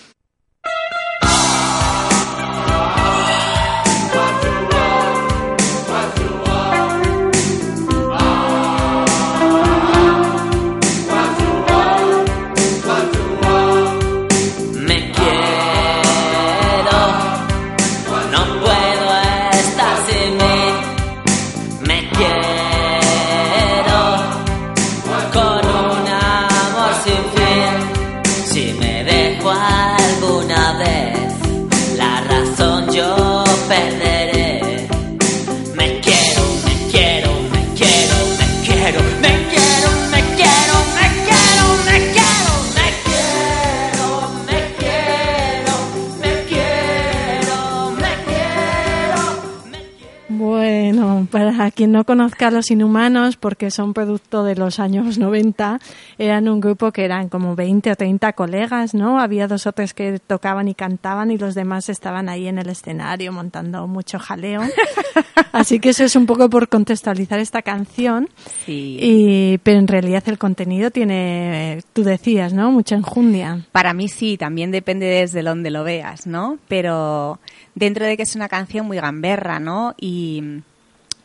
[51.68, 55.82] para quien no conozca a los Inhumanos, porque son producto de los años 90,
[56.18, 59.20] eran un grupo que eran como 20 o 30 colegas, ¿no?
[59.20, 62.70] Había dos o tres que tocaban y cantaban y los demás estaban ahí en el
[62.70, 64.62] escenario montando mucho jaleo.
[65.52, 68.30] Así que eso es un poco por contextualizar esta canción.
[68.66, 68.98] Sí.
[69.02, 72.72] Y, pero en realidad el contenido tiene, tú decías, ¿no?
[72.72, 73.66] Mucha enjundia.
[73.74, 76.60] Para mí sí, también depende desde donde lo veas, ¿no?
[76.70, 77.42] Pero
[77.76, 79.96] dentro de que es una canción muy gamberra, ¿no?
[80.00, 80.62] Y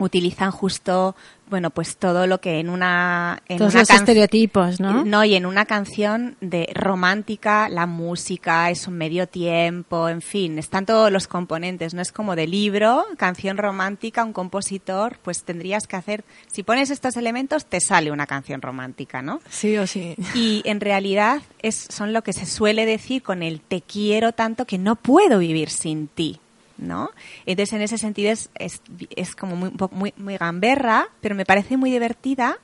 [0.05, 1.15] utilizan justo,
[1.49, 3.43] bueno, pues todo lo que en una...
[3.49, 5.05] En Todos una los estereotipos, ¿no?
[5.05, 10.59] No, y en una canción de romántica, la música es un medio tiempo, en fin,
[10.59, 15.87] están todos los componentes, no es como de libro, canción romántica, un compositor, pues tendrías
[15.87, 19.41] que hacer, si pones estos elementos, te sale una canción romántica, ¿no?
[19.51, 20.17] Sí o sí.
[20.35, 24.65] Y en realidad es, son lo que se suele decir con el te quiero tanto
[24.65, 26.41] que no puedo vivir sin ti.
[26.79, 27.11] ¿No?
[27.47, 28.81] Entonces, en ese sentido es, es,
[29.15, 32.59] es como muy, muy, muy gamberra, pero me parece muy divertida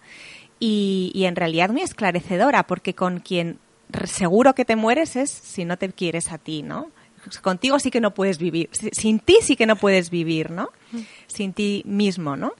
[0.58, 3.58] y, y en realidad muy esclarecedora, porque con quien
[4.04, 6.90] seguro que te mueres es si no te quieres a ti, ¿no?
[7.42, 10.70] Contigo sí que no puedes vivir, Si- sin ti sí que no puedes vivir, ¿no?
[11.26, 12.52] Sin ti mismo, ¿no?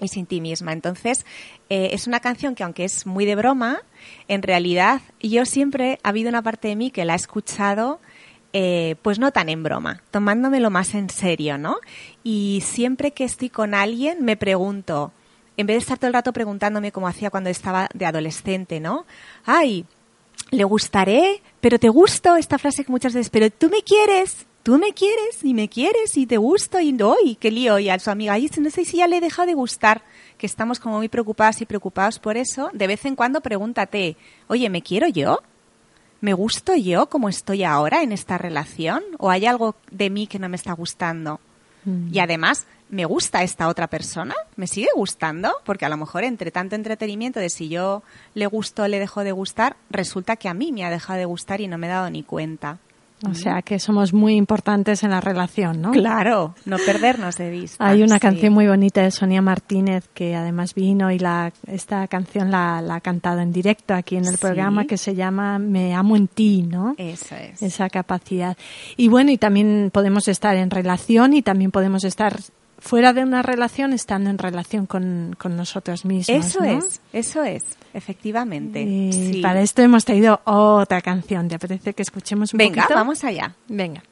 [0.00, 0.72] y sin ti misma.
[0.72, 1.26] Entonces,
[1.70, 3.80] eh, es una canción que aunque es muy de broma,
[4.28, 7.98] en realidad yo siempre ha habido una parte de mí que la ha escuchado
[8.52, 11.76] eh, pues no tan en broma, tomándomelo más en serio, ¿no?
[12.24, 15.12] Y siempre que estoy con alguien me pregunto,
[15.56, 19.04] en vez de estar todo el rato preguntándome como hacía cuando estaba de adolescente, ¿no?
[19.44, 19.84] Ay,
[20.50, 24.78] le gustaré, pero te gusto, esta frase que muchas veces, pero tú me quieres, tú
[24.78, 27.98] me quieres y me quieres y te gusto y no, y qué lío, y a
[27.98, 30.02] su amiga, ay, no sé si ya le he dejado de gustar,
[30.38, 34.70] que estamos como muy preocupadas y preocupados por eso, de vez en cuando pregúntate, oye,
[34.70, 35.42] ¿me quiero yo?
[36.20, 39.02] ¿Me gusto yo como estoy ahora en esta relación?
[39.18, 41.40] ¿O hay algo de mí que no me está gustando?
[42.12, 44.34] Y además, ¿me gusta esta otra persona?
[44.56, 45.54] ¿Me sigue gustando?
[45.64, 48.02] Porque a lo mejor entre tanto entretenimiento de si yo
[48.34, 51.24] le gusto o le dejo de gustar, resulta que a mí me ha dejado de
[51.24, 52.78] gustar y no me he dado ni cuenta.
[53.28, 55.90] O sea que somos muy importantes en la relación, ¿no?
[55.90, 57.84] Claro, no perdernos de vista.
[57.86, 58.20] Hay una sí.
[58.20, 62.96] canción muy bonita de Sonia Martínez que además vino y la, esta canción la, la
[62.96, 64.40] ha cantado en directo aquí en el Sí.
[64.40, 66.94] programa que se llama Me amo en ti, ¿no?
[66.96, 67.60] Eso es.
[67.62, 68.56] Esa capacidad.
[68.96, 72.36] Y bueno, y también podemos estar en relación y también podemos estar
[72.78, 76.46] fuera de una relación estando en relación con, con nosotros mismos.
[76.46, 76.78] Eso ¿no?
[76.78, 78.82] es, eso es, efectivamente.
[78.82, 79.40] Y sí.
[79.42, 81.48] para esto hemos traído otra canción.
[81.48, 82.94] ¿Te apetece que escuchemos un Venga, poquito?
[82.94, 83.54] vamos allá.
[83.68, 84.02] Venga.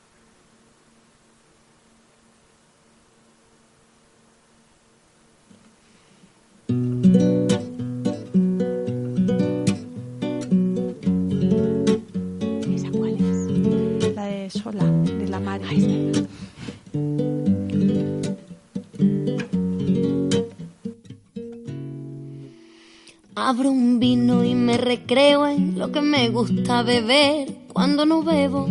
[23.48, 28.68] Abro un vino y me recreo en lo que me gusta beber cuando no bebo.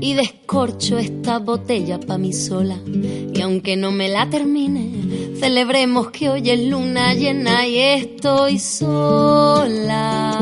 [0.00, 2.76] Y descorcho esta botella pa' mí sola.
[2.84, 10.32] Y aunque no me la termine, celebremos que hoy es luna llena y estoy sola.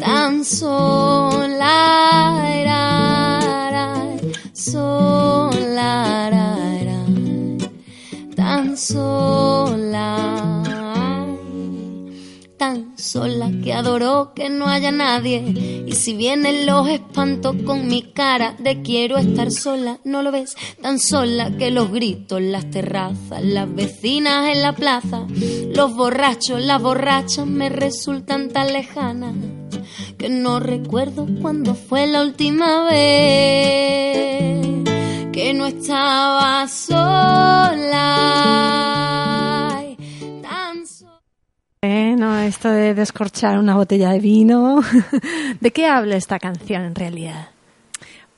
[0.00, 2.50] Tan sola,
[13.82, 15.84] adoro que no haya nadie.
[15.86, 20.54] Y si vienen los espantos con mi cara de quiero estar sola, no lo ves
[20.80, 25.26] tan sola que los gritos, las terrazas, las vecinas en la plaza,
[25.74, 29.34] los borrachos, las borrachas me resultan tan lejanas
[30.16, 34.62] que no recuerdo cuándo fue la última vez
[35.32, 38.12] que no estaba sola.
[41.84, 44.80] Bueno, esto de descorchar una botella de vino.
[45.60, 47.48] ¿De qué habla esta canción en realidad?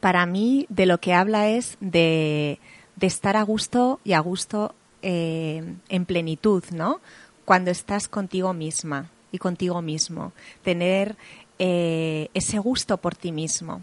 [0.01, 2.59] Para mí, de lo que habla es de,
[2.97, 7.03] de estar a gusto y a gusto eh, en plenitud, ¿no?
[7.45, 10.33] Cuando estás contigo misma y contigo mismo.
[10.63, 11.15] Tener
[11.59, 13.83] eh, ese gusto por ti mismo.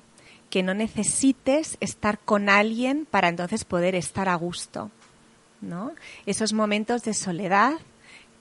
[0.49, 4.89] Que no necesites estar con alguien para entonces poder estar a gusto,
[5.61, 5.91] ¿no?
[6.25, 7.73] Esos momentos de soledad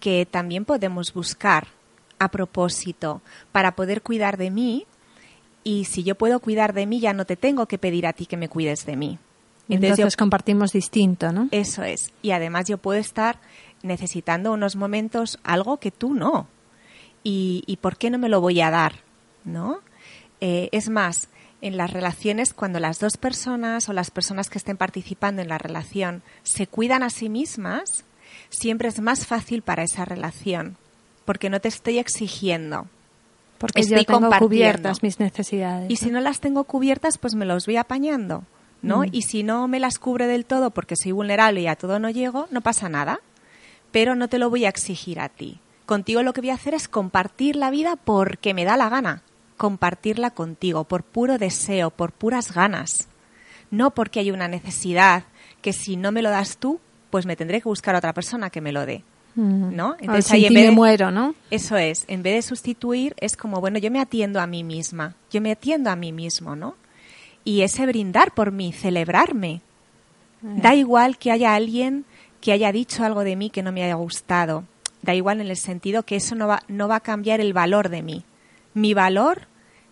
[0.01, 1.69] que también podemos buscar
[2.19, 3.23] a propósito
[3.53, 4.87] para poder cuidar de mí
[5.63, 8.27] y si yo puedo cuidar de mí ya no te tengo que pedir a ti
[8.27, 9.19] que me cuides de mí.
[9.69, 11.49] Entonces, yo- compartimos distinto, ¿no?
[11.53, 12.13] eso es.
[12.23, 13.39] Y además yo puedo estar
[13.83, 16.49] necesitando unos momentos algo que tú no.
[17.23, 18.95] ¿Y, y por qué no me lo voy a dar?
[19.45, 19.79] ¿No?
[20.41, 21.29] Eh, es más,
[21.61, 25.59] en las relaciones, cuando las dos personas o las personas que estén participando en la
[25.59, 28.05] relación se cuidan a sí mismas,
[28.51, 30.77] siempre es más fácil para esa relación.
[31.25, 32.87] Porque no te estoy exigiendo.
[33.59, 34.49] Porque Estoy yo tengo compartiendo.
[34.49, 35.91] cubiertas mis necesidades.
[35.91, 38.45] Y si no las tengo cubiertas, pues me los voy apañando,
[38.83, 39.03] ¿no?
[39.03, 39.09] Mm.
[39.13, 42.11] Y si no me las cubre del todo porque soy vulnerable y a todo no
[42.11, 43.21] llego, no pasa nada.
[43.93, 45.61] Pero no te lo voy a exigir a ti.
[45.85, 49.23] Contigo lo que voy a hacer es compartir la vida porque me da la gana.
[49.57, 53.09] Compartirla contigo, por puro deseo, por puras ganas.
[53.71, 55.25] No porque hay una necesidad
[55.61, 56.81] que si no me lo das tú,
[57.11, 59.03] pues me tendré que buscar a otra persona que me lo dé.
[59.37, 59.95] ¿no?
[60.01, 61.35] Entonces ahí en vez me de- muero, ¿no?
[61.51, 65.15] eso es, en vez de sustituir, es como, bueno, yo me atiendo a mí misma,
[65.31, 66.75] yo me atiendo a mí mismo, ¿no?
[67.45, 69.61] Y ese brindar por mí, celebrarme.
[70.43, 72.05] Da igual que haya alguien
[72.41, 74.65] que haya dicho algo de mí que no me haya gustado.
[75.03, 77.89] Da igual en el sentido que eso no va, no va a cambiar el valor
[77.89, 78.25] de mí.
[78.75, 79.43] Mi valor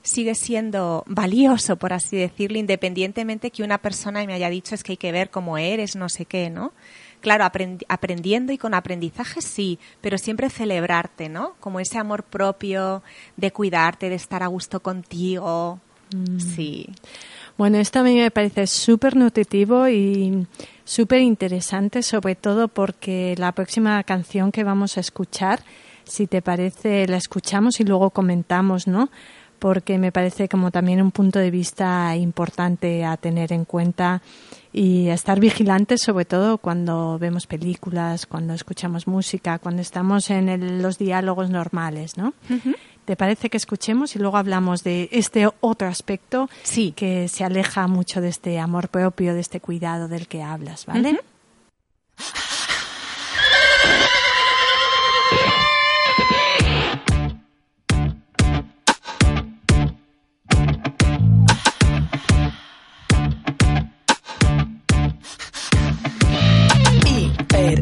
[0.03, 4.93] sigue siendo valioso, por así decirlo, independientemente que una persona me haya dicho es que
[4.93, 6.73] hay que ver cómo eres, no sé qué, ¿no?
[7.21, 11.55] Claro, aprendi- aprendiendo y con aprendizaje sí, pero siempre celebrarte, ¿no?
[11.61, 13.03] Como ese amor propio
[13.37, 15.81] de cuidarte, de estar a gusto contigo.
[16.39, 16.89] Sí.
[17.59, 20.47] Bueno, esto a mí me parece súper nutritivo y
[20.85, 25.62] súper interesante, sobre todo porque la próxima canción que vamos a escuchar,
[26.05, 29.11] si te parece, la escuchamos y luego comentamos, ¿no?
[29.59, 34.23] Porque me parece como también un punto de vista importante a tener en cuenta
[34.73, 40.49] y a estar vigilantes, sobre todo cuando vemos películas, cuando escuchamos música, cuando estamos en
[40.49, 42.35] el- los diálogos normales, ¿no?
[43.05, 46.93] ¿Te parece que escuchemos y luego hablamos de este otro aspecto Sí.
[46.95, 51.11] que se aleja mucho de este amor propio, de este cuidado del que hablas, ¿vale?
[51.13, 51.19] Ujú.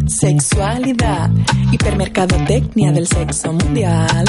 [0.06, 1.30] Hipersexualidad,
[1.72, 4.24] hipermercadotecnia del sexo mundial.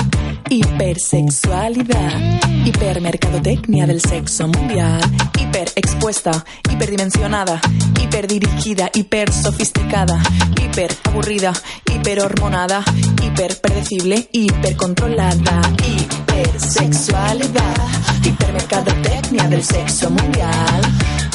[0.49, 4.99] Hipersexualidad, hipermercadotecnia del sexo mundial.
[5.39, 7.61] Hiperexpuesta, hiperdimensionada,
[8.01, 10.19] hiperdirigida, hipersofisticada,
[10.59, 11.53] hiperaburrida,
[11.85, 12.83] hiperhormonada,
[13.21, 15.61] hiperpredecible, hipercontrolada.
[15.85, 17.75] Hipersexualidad,
[18.23, 20.81] hipermercadotecnia del sexo mundial.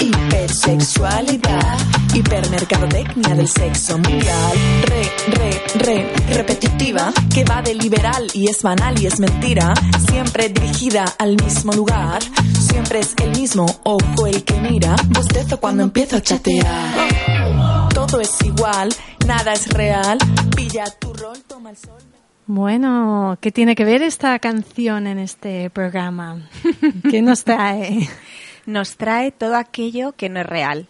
[0.02, 1.78] Hipersexualidad,
[2.12, 4.52] hipermercadotecnia del sexo mundial.
[4.84, 9.72] Re, re, re, repetitiva, que va de liberal y es banal y es mentira.
[10.10, 12.20] Siempre dirigida al mismo lugar.
[12.58, 14.96] Siempre es el mismo ojo el que mira.
[15.10, 17.88] Bostezo cuando empiezo a chatear.
[17.94, 18.92] Todo es igual,
[19.24, 20.18] nada es real.
[20.56, 22.02] Pilla tu rol, toma el sol.
[22.48, 26.48] Bueno, ¿qué tiene que ver esta canción en este programa?
[27.08, 28.08] ¿Qué nos trae?
[28.66, 30.88] Nos trae todo aquello que no es real,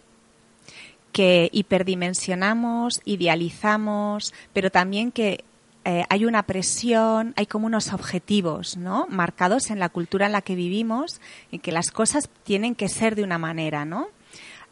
[1.11, 5.43] que hiperdimensionamos, idealizamos, pero también que
[5.85, 9.05] eh, hay una presión, hay como unos objetivos, ¿no?
[9.09, 11.19] Marcados en la cultura en la que vivimos
[11.51, 14.07] y que las cosas tienen que ser de una manera, ¿no?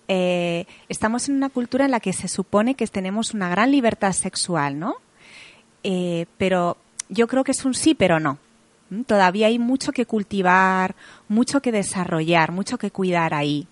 [0.08, 4.14] Eh, estamos en una cultura en la que se supone que tenemos una gran libertad
[4.14, 4.96] sexual, ¿no?
[5.84, 6.78] Eh, pero
[7.10, 8.38] yo creo que es un sí, pero no.
[9.06, 10.96] Todavía hay mucho que cultivar,
[11.28, 13.68] mucho que desarrollar, mucho que cuidar ahí.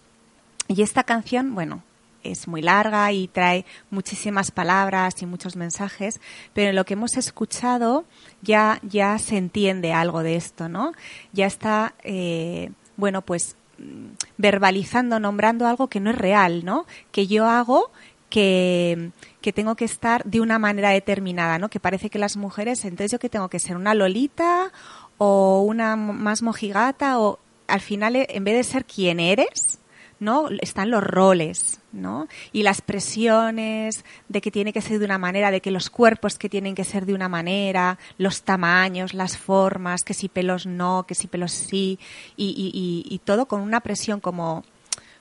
[0.68, 1.84] Y esta canción, bueno,
[2.24, 6.20] es muy larga y trae muchísimas palabras y muchos mensajes,
[6.54, 8.06] pero en lo que hemos escuchado
[8.42, 10.94] ya, ya se entiende algo de esto, ¿no?
[11.34, 14.08] Ya está, eh, bueno, pues mm,
[14.38, 16.86] verbalizando, nombrando algo que no es real, ¿no?
[17.12, 17.92] Que yo hago
[18.30, 19.12] que,
[19.42, 21.70] que tengo que estar de una manera determinada, ¿no?
[21.70, 24.72] Que parece que las mujeres, entonces yo que tengo que ser una lolita
[25.20, 29.78] o una más mojigata o al final eh, en vez de ser quien eres,
[30.20, 30.50] ¿no?
[30.62, 32.28] Están los roles, ¿no?
[32.52, 36.38] Y las presiones de que tiene que ser de una manera, de que los cuerpos
[36.38, 41.06] que tienen que ser de una manera, los tamaños, las formas, que si pelos no,
[41.08, 42.00] que si pelos sí,
[42.36, 44.64] y, y- y- todo con una presión como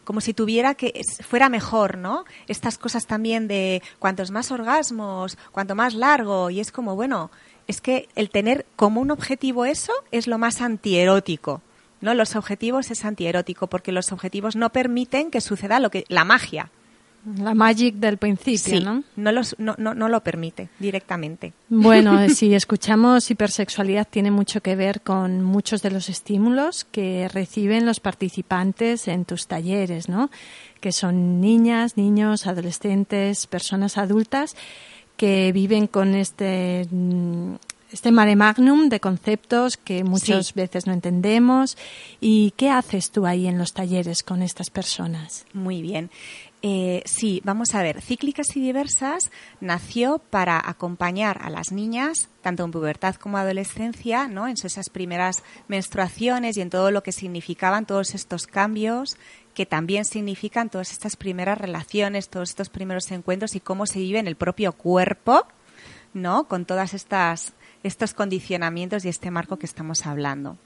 [0.04, 2.24] como si tuviera que fuera mejor, ¿no?
[2.46, 7.30] Estas cosas también de cuantos más orgasmos, cuanto más largo, y es como, bueno,
[7.68, 11.62] es que el tener como un objetivo eso es lo más antierótico,
[12.00, 12.14] ¿no?
[12.14, 16.70] Los objetivos es antierótico porque los objetivos no permiten que suceda lo que la magia.
[17.36, 19.02] La magic del principio, Sí, ¿no?
[19.16, 21.52] no, los- no, no, no lo permite directamente.
[21.68, 27.84] Bueno, si escuchamos hipersexualidad tiene mucho que ver con muchos de los estímulos que reciben
[27.84, 30.30] los participantes en tus talleres, ¿no?
[30.80, 34.54] Que son niñas, niños, adolescentes, personas adultas
[35.18, 37.56] que viven con este mm,
[37.92, 40.52] este mare magnum de conceptos que muchas Sí.
[40.54, 41.76] veces no entendemos.
[42.20, 45.46] ¿Y qué haces tú ahí en los talleres con estas personas?
[45.54, 46.10] Muy bien.
[46.60, 48.02] Eh, sí, vamos a ver.
[48.02, 49.30] Cíclicas y diversas
[49.62, 54.48] nació para acompañar a las niñas, tanto en pubertad como adolescencia, ¿no?
[54.48, 59.16] En esas primeras menstruaciones y en todo lo que significaban todos estos cambios
[59.58, 64.20] que también significan todas estas primeras relaciones, todos estos primeros encuentros y cómo se vive
[64.20, 65.48] en el propio cuerpo,
[66.14, 66.44] ¿no?
[66.46, 70.58] Con todas estas estos condicionamientos y este marco que estamos hablando.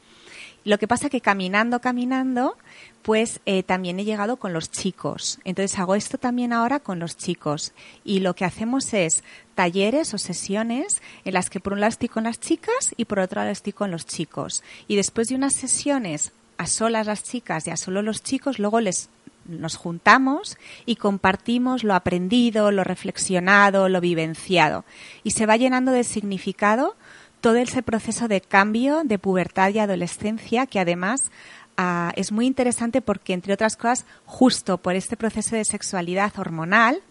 [0.67, 2.59] Lo que pasa que caminando, caminando,
[3.01, 5.39] pues eh, también he llegado con los chicos.
[5.45, 7.73] Entonces hago esto también ahora con los chicos.
[8.05, 9.25] Y lo que hacemos es
[9.55, 13.21] talleres o sesiones en las que por un lado estoy con las chicas y por
[13.21, 14.63] otro lado estoy con los chicos.
[14.87, 16.33] Y después de unas sesiones
[16.63, 19.11] a solas las chicas y a solo los chicos, luego les
[19.45, 20.57] nos juntamos
[20.87, 24.85] y compartimos lo aprendido, lo reflexionado, lo vivenciado.
[25.25, 26.95] Y se va llenando de significado
[27.41, 31.33] todo ese proceso de cambio de pubertad y adolescencia que además
[31.77, 37.03] ah, es muy interesante porque, entre otras cosas, justo por este proceso de sexualidad hormonal,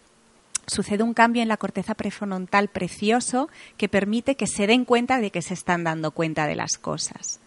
[0.68, 5.32] sucede un cambio en la corteza prefrontal precioso que permite que se den cuenta de
[5.32, 7.42] que se están dando cuenta de las cosas.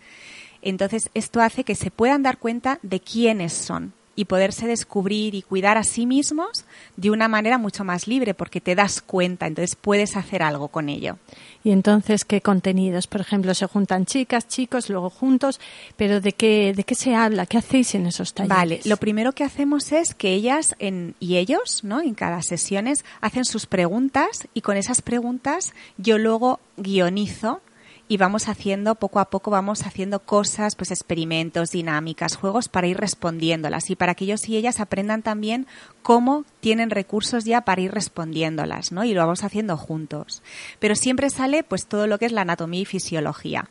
[0.64, 5.42] Entonces, esto hace que se puedan dar cuenta de quiénes son y poderse descubrir y
[5.42, 6.64] cuidar a sí mismos
[6.96, 10.88] de una manera mucho más libre porque te das cuenta, entonces puedes hacer algo con
[10.88, 11.18] ello.
[11.62, 13.06] Y entonces, ¿qué contenidos?
[13.06, 15.60] Por ejemplo, se juntan chicas, chicos, luego juntos,
[15.96, 17.46] pero ¿de qué, de qué se habla?
[17.46, 18.56] ¿Qué hacéis en esos talleres?
[18.56, 22.00] Vale, lo primero que hacemos es que ellas en, y ellos, ¿no?
[22.00, 27.60] En cada sesiones hacen sus preguntas y con esas preguntas yo luego guionizo
[28.06, 32.98] y vamos haciendo poco a poco vamos haciendo cosas, pues experimentos, dinámicas, juegos para ir
[32.98, 35.66] respondiéndolas y para que ellos y ellas aprendan también
[36.02, 39.04] cómo tienen recursos ya para ir respondiéndolas, ¿no?
[39.04, 40.42] Y lo vamos haciendo juntos.
[40.78, 43.68] Pero siempre sale pues todo lo que es la anatomía y fisiología.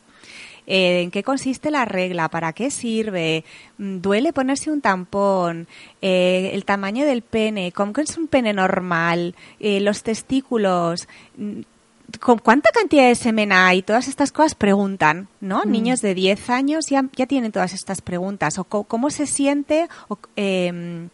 [0.65, 2.29] Eh, ¿En qué consiste la regla?
[2.29, 3.43] ¿Para qué sirve?
[3.77, 5.67] Mm, ¿Duele ponerse un tampón?
[6.01, 7.71] Eh, ¿El tamaño del pene?
[7.71, 9.35] ¿Cómo es un pene normal?
[9.59, 11.07] Eh, ¿Los testículos?
[12.07, 13.81] Mm, ¿Con cuánta cantidad de semen hay?
[13.81, 15.63] Todas estas cosas preguntan, ¿no?
[15.65, 18.57] Niños de 10 años ya, ya tienen todas estas preguntas.
[18.59, 21.07] O cómo se siente, o, eh,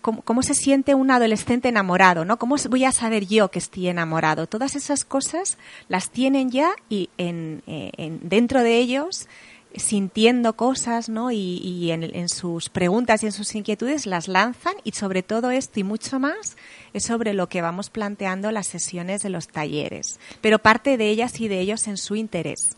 [0.00, 2.38] cómo, cómo se siente un adolescente enamorado, ¿no?
[2.38, 4.46] ¿Cómo voy a saber yo que estoy enamorado?
[4.46, 5.56] Todas esas cosas
[5.88, 9.28] las tienen ya y en, eh, en- dentro de ellos
[9.76, 11.30] sintiendo cosas, ¿no?
[11.30, 15.50] Y, y en, en sus preguntas y en sus inquietudes las lanzan y sobre todo
[15.50, 16.56] esto y mucho más
[16.92, 21.40] es sobre lo que vamos planteando las sesiones de los talleres, pero parte de ellas
[21.40, 22.76] y de ellos en su interés.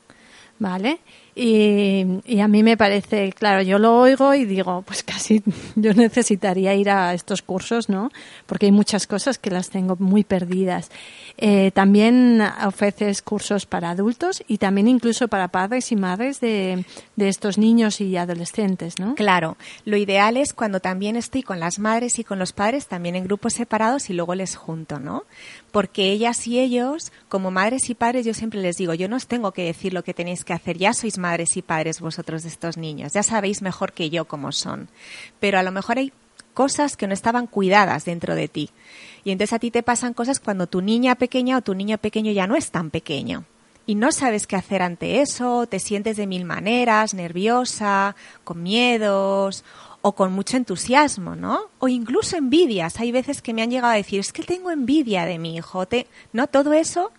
[0.59, 1.01] Vale.
[1.43, 5.43] Y, y a mí me parece, claro, yo lo oigo y digo, pues casi
[5.75, 8.11] yo necesitaría ir a estos cursos, ¿no?
[8.45, 10.91] Porque hay muchas cosas que las tengo muy perdidas.
[11.39, 16.85] Eh, también ofreces cursos para adultos y también incluso para padres y madres de,
[17.17, 19.15] de estos niños y adolescentes, ¿no?
[19.15, 23.17] Claro, lo ideal es cuando también estoy con las madres y con los padres, también
[23.17, 25.25] en grupos separados y luego les junto, ¿no?
[25.73, 29.27] Porque ellas y ellos, como madres y padres, yo siempre les digo, yo no os
[29.27, 32.49] tengo que decir lo que tenéis que hacer, ya sois madres y padres vosotros de
[32.49, 34.89] estos niños, ya sabéis mejor que yo cómo son.
[35.39, 36.13] Pero a lo mejor hay
[36.55, 38.71] cosas que no estaban cuidadas dentro de ti.
[39.25, 42.33] Y entonces a ti te pasan cosas cuando tu niña pequeña o tu niño pequeño
[42.33, 43.45] ya no es tan pequeño.
[43.87, 48.15] Y no sabes qué hacer ante eso, te sientes de mil maneras, nerviosa,
[48.45, 49.65] con miedos,
[50.03, 51.63] o con mucho entusiasmo, ¿no?
[51.79, 53.01] O incluso envidias.
[53.01, 55.87] Hay veces que me han llegado a decir, es que tengo envidia de mi hijo,
[55.87, 56.07] te...
[56.33, 56.47] ¿no?
[56.47, 57.13] Todo eso,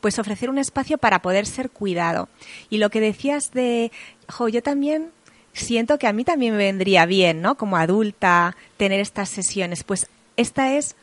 [0.00, 2.28] pues ofrecer un espacio para poder ser cuidado.
[2.70, 3.90] Y lo que decías de,
[4.28, 5.10] jo, yo también
[5.52, 7.56] siento que a mí también me vendría bien, ¿no?
[7.56, 9.84] Como adulta, tener estas sesiones.
[9.84, 10.96] Pues esta es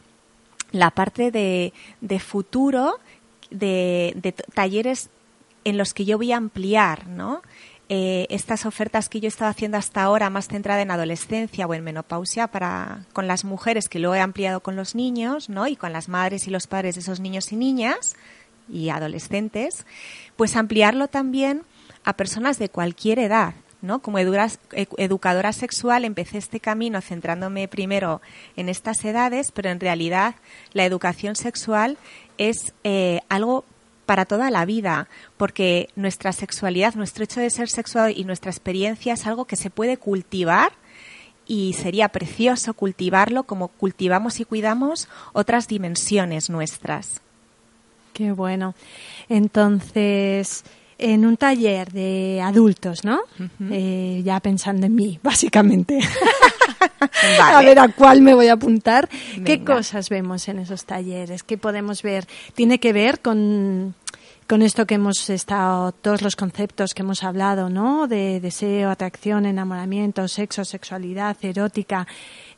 [0.72, 3.00] la parte de, de futuro
[3.50, 5.10] de, de talleres
[5.64, 7.42] en los que yo voy a ampliar, ¿no?
[7.88, 11.74] Eh, estas ofertas que yo he estado haciendo hasta ahora, más centrada en adolescencia o
[11.74, 15.68] en menopausia, para, con las mujeres, que luego he ampliado con los niños, ¿no?
[15.68, 18.16] Y con las madres y los padres de esos niños y niñas
[18.70, 19.86] y adolescentes,
[20.36, 21.64] pues ampliarlo también
[22.04, 24.00] a personas de cualquier edad, ¿no?
[24.02, 24.28] Como e-
[24.98, 28.22] educadora sexual empecé este camino centrándome primero
[28.56, 30.36] en estas edades, pero en realidad
[30.74, 31.98] la educación sexual
[32.38, 33.66] es eh, algo
[34.06, 35.08] para toda la vida,
[35.38, 39.70] porque nuestra sexualidad, nuestro hecho de ser sexual y nuestra experiencia es algo que se
[39.70, 40.74] puede cultivar
[41.48, 47.22] y sería precioso cultivarlo como cultivamos y cuidamos otras dimensiones nuestras.
[48.16, 48.76] Qué bueno.
[49.28, 50.64] Entonces,
[50.98, 53.20] en un taller de adultos, ¿no?
[53.70, 56.00] Eh, ya pensando en mí, básicamente.
[57.42, 59.10] A ver a cuál me voy a apuntar.
[59.44, 61.44] ¿Qué cosas vemos en esos talleres?
[61.44, 62.26] ¿Qué podemos ver?
[62.54, 63.96] Tiene que ver con,
[64.48, 68.08] con esto que hemos estado, todos los conceptos que hemos hablado, ¿no?
[68.08, 72.08] De deseo, atracción, enamoramiento, sexo, sexualidad, erótica.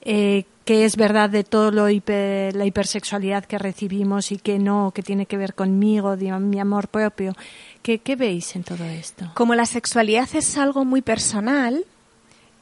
[0.02, 4.92] Eh, que es verdad de todo lo hiper- la hipersexualidad que recibimos y que no,
[4.94, 7.34] que tiene que ver conmigo, de mi amor propio.
[7.82, 9.32] ¿Qué, qué veis en todo esto?
[9.34, 11.86] Como la sexualidad es algo muy personal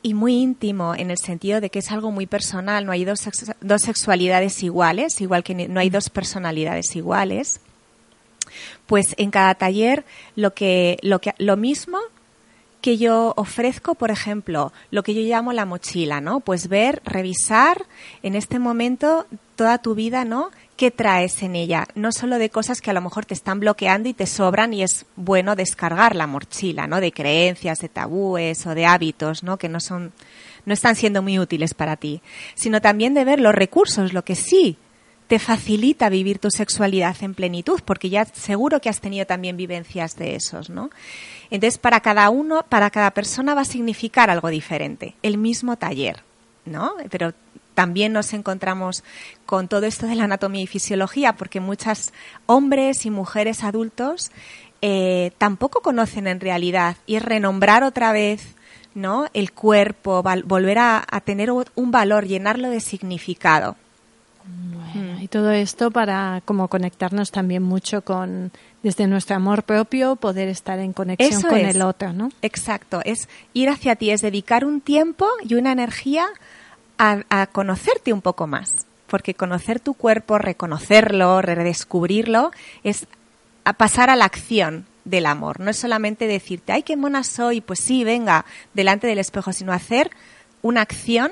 [0.04, 3.28] y muy íntimo en el sentido de que es algo muy personal, no hay dos,
[3.62, 7.60] dos sexualidades iguales, igual que no hay dos personalidades iguales,
[8.86, 12.00] pues en cada taller lo que lo que lo mismo
[12.86, 16.40] que yo ofrezco, por ejemplo, lo que yo llamo la mochila, ¿no?
[16.40, 17.84] Pues ver, revisar
[18.22, 19.26] en este momento
[19.56, 20.52] toda tu vida, ¿no?
[20.78, 21.88] ¿Qué traes en ella?
[21.96, 24.84] No solo de cosas que a lo mejor te están bloqueando y te sobran y
[24.84, 27.02] es bueno descargar la mochila, ¿no?
[27.02, 29.58] De creencias, de tabúes o de hábitos, ¿no?
[29.58, 30.14] Que no son,
[30.68, 32.22] no están siendo muy útiles para ti,
[32.54, 34.78] sino también de ver los recursos, lo que sí
[35.28, 40.16] te facilita vivir tu sexualidad en plenitud, porque ya seguro que has tenido también vivencias
[40.16, 40.90] de esos, ¿no?
[41.50, 46.24] Entonces, para cada uno, para cada persona va a significar algo diferente, el mismo taller,
[46.66, 46.94] ¿no?
[47.10, 47.34] Pero
[47.74, 49.04] también nos encontramos
[49.46, 52.14] con todo esto de la anatomía y fisiología, porque muchos
[52.46, 54.32] hombres y mujeres adultos
[54.82, 58.56] eh, tampoco conocen en realidad y renombrar otra vez
[58.94, 59.28] ¿no?
[59.34, 63.76] el cuerpo, volver a, a tener un valor, llenarlo de significado.
[64.46, 68.52] Bueno, y todo esto para como conectarnos también mucho con
[68.84, 71.76] desde nuestro amor propio poder estar en conexión Eso con es.
[71.76, 72.30] el otro, ¿no?
[72.44, 76.28] Exacto, es ir hacia ti, es dedicar un tiempo y una energía
[77.00, 78.86] a, a conocerte un poco más.
[79.08, 82.52] Porque conocer tu cuerpo, reconocerlo, redescubrirlo,
[82.84, 83.08] es
[83.64, 85.60] a pasar a la acción del amor.
[85.60, 88.46] No es solamente decirte, ay, qué mona soy, pues sí, venga,
[88.76, 90.12] delante del espejo, sino hacer
[90.62, 91.32] una acción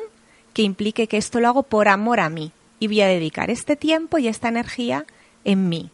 [0.55, 2.51] que implique que esto lo hago por amor a mí.
[2.83, 5.05] Y voy a dedicar este tiempo y esta energía
[5.45, 5.89] en mí.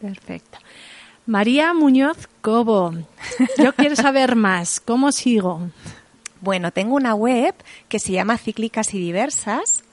[0.00, 0.58] Perfecto.
[1.26, 2.92] María Muñoz Cobo,
[3.56, 4.80] yo quiero saber más.
[4.80, 5.70] ¿Cómo sigo?
[6.40, 7.54] Bueno, tengo una web
[7.88, 9.84] que se llama Cíclicas y Diversas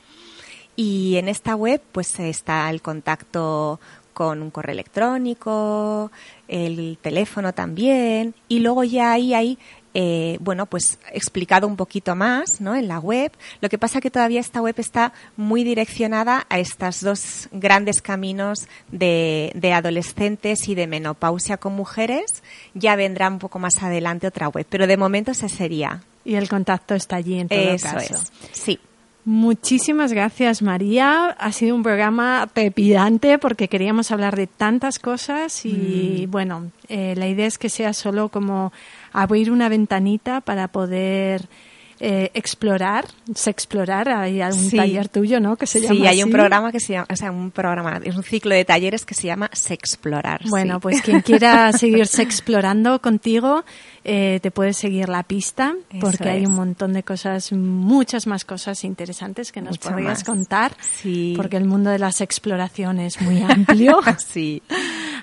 [0.75, 3.79] y en esta web pues está el contacto
[4.15, 6.11] con un correo electrónico,
[6.47, 9.59] el teléfono también y luego ya ahí hay
[9.97, 12.75] eh, bueno, pues explicado un poquito más, ¿no?
[12.75, 13.31] En la web.
[13.61, 18.67] Lo que pasa que todavía esta web está muy direccionada a estos dos grandes caminos
[18.91, 22.43] de, de adolescentes y de menopausia con mujeres.
[22.73, 26.03] Ya vendrá un poco más adelante otra web, pero de momento ese sería.
[26.25, 28.15] Y el contacto está allí en todo Eso caso.
[28.15, 28.31] es.
[28.51, 28.79] Sí.
[29.25, 31.29] Muchísimas gracias, María.
[31.39, 35.67] Ha sido un programa trepidante porque queríamos hablar de tantas cosas Mm.
[35.67, 38.71] y, bueno, eh, la idea es que sea solo como
[39.13, 41.47] abrir una ventanita para poder
[41.99, 44.09] eh, explorar, se explorar.
[44.09, 44.77] Hay algún Sí.
[44.77, 45.55] taller tuyo, ¿no?
[45.55, 48.15] Que se llama Sí, hay un programa que se llama, o sea, un programa, es
[48.15, 50.41] un ciclo de talleres que se llama Sexplorar.
[50.49, 50.79] Bueno, sí.
[50.81, 53.63] pues quien quiera seguirse explorando contigo,
[54.03, 58.45] eh, te puedes seguir la pista, Eso porque hay un montón de cosas, muchas más
[58.45, 60.23] cosas interesantes que nos Mucho podrías más.
[60.23, 61.33] contar, Sí.
[61.37, 63.99] porque el mundo de las exploraciones es muy amplio.
[64.27, 64.61] sí.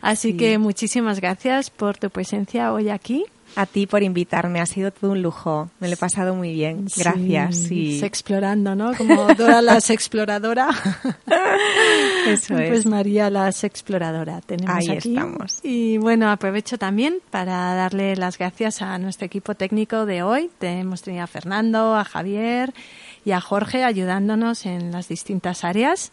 [0.00, 3.24] Así que muchísimas gracias por tu presencia hoy aquí.
[3.54, 5.70] A ti por invitarme, ha sido todo un lujo.
[5.78, 6.86] Me lo he pasado muy bien.
[6.96, 7.56] Gracias.
[7.56, 8.04] Sí, Sí.
[8.04, 8.94] Explorando, ¿no?
[8.96, 10.68] Como Dora la exploradora.
[12.26, 12.68] Eso es.
[12.70, 15.08] Pues María la exploradora tenemos Ahí aquí.
[15.10, 15.60] estamos.
[15.62, 20.50] Y bueno, aprovecho también para darle las gracias a nuestro equipo técnico de hoy.
[20.60, 22.72] Hemos tenido a Fernando, a Javier
[23.24, 26.12] y a Jorge ayudándonos en las distintas áreas.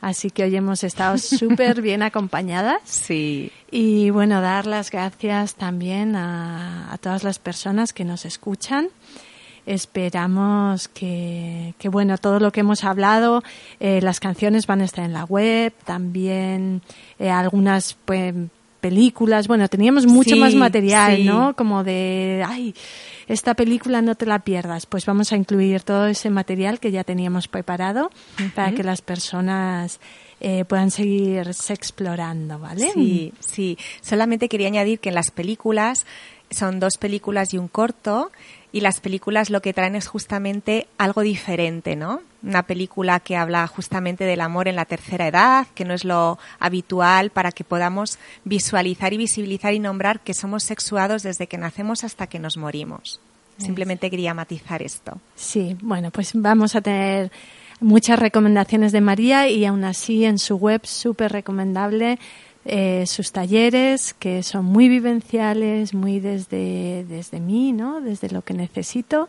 [0.00, 2.80] Así que hoy hemos estado súper bien acompañadas.
[2.84, 3.52] Sí.
[3.70, 8.88] Y bueno, dar las gracias también a, a todas las personas que nos escuchan.
[9.66, 13.42] Esperamos que, que, bueno, todo lo que hemos hablado,
[13.78, 16.82] eh, las canciones van a estar en la web, también
[17.18, 18.34] eh, algunas pues,
[18.80, 19.46] películas.
[19.46, 21.24] Bueno, teníamos mucho Sí, más material, sí.
[21.24, 21.54] ¿no?
[21.54, 22.74] Como de, ay,
[23.28, 24.86] esta película no te la pierdas.
[24.86, 28.10] Pues vamos a incluir todo ese material que ya teníamos preparado
[28.54, 30.00] para que las personas
[30.40, 32.90] eh, puedan seguirse explorando, ¿vale?
[32.92, 33.78] Sí, sí.
[34.00, 36.06] Solamente quería añadir que en las películas
[36.50, 38.32] son dos películas y un corto
[38.72, 42.22] y las películas lo que traen es justamente algo diferente, ¿no?
[42.42, 46.38] Una película que habla justamente del amor en la tercera edad, que no es lo
[46.58, 52.02] habitual para que podamos visualizar y visibilizar y nombrar que somos sexuados desde que nacemos
[52.02, 53.20] hasta que nos morimos.
[53.58, 55.18] Simplemente quería matizar esto.
[55.34, 57.30] Sí, bueno, pues vamos a tener
[57.80, 62.18] muchas recomendaciones de María y aún así en su web súper recomendable
[62.66, 68.00] eh, sus talleres que son muy vivenciales, muy desde, desde mí, ¿no?
[68.00, 69.28] Desde lo que necesito.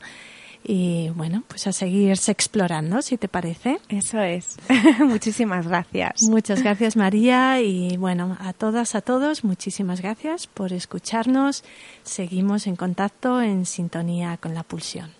[0.64, 3.80] Y bueno, pues a seguirse explorando, si te parece.
[3.90, 4.58] Eso es.
[5.00, 6.24] Muchísimas gracias.
[6.24, 11.64] Muchas gracias María y bueno, a todas, a todos, muchísimas gracias por escucharnos.
[12.04, 15.12] Seguimos en contacto en sintonía con la pulsión.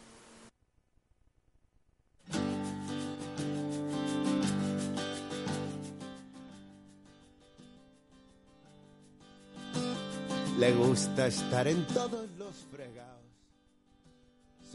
[10.60, 12.31] Le gusta estar en todos.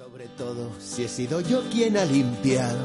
[0.06, 2.78] Sobre todo si he sido yo quien ha limpiado.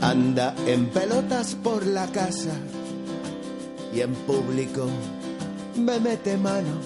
[0.00, 2.54] Anda en pelotas por la casa
[3.92, 4.86] y en público
[5.76, 6.80] me mete mano.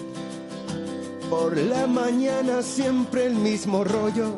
[1.30, 4.34] Por la mañana siempre el mismo rollo.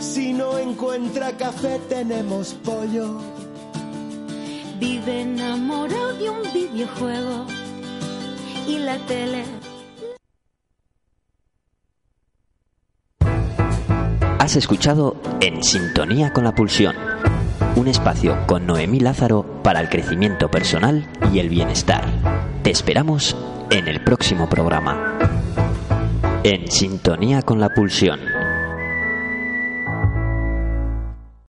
[0.00, 3.20] Si no encuentra café tenemos pollo.
[4.80, 7.44] Vive enamorado de un videojuego
[8.66, 9.44] y la tele.
[14.44, 16.94] Has escuchado En Sintonía con la Pulsión,
[17.76, 22.04] un espacio con Noemí Lázaro para el crecimiento personal y el bienestar.
[22.62, 23.34] Te esperamos
[23.70, 25.18] en el próximo programa.
[26.42, 28.20] En Sintonía con la Pulsión.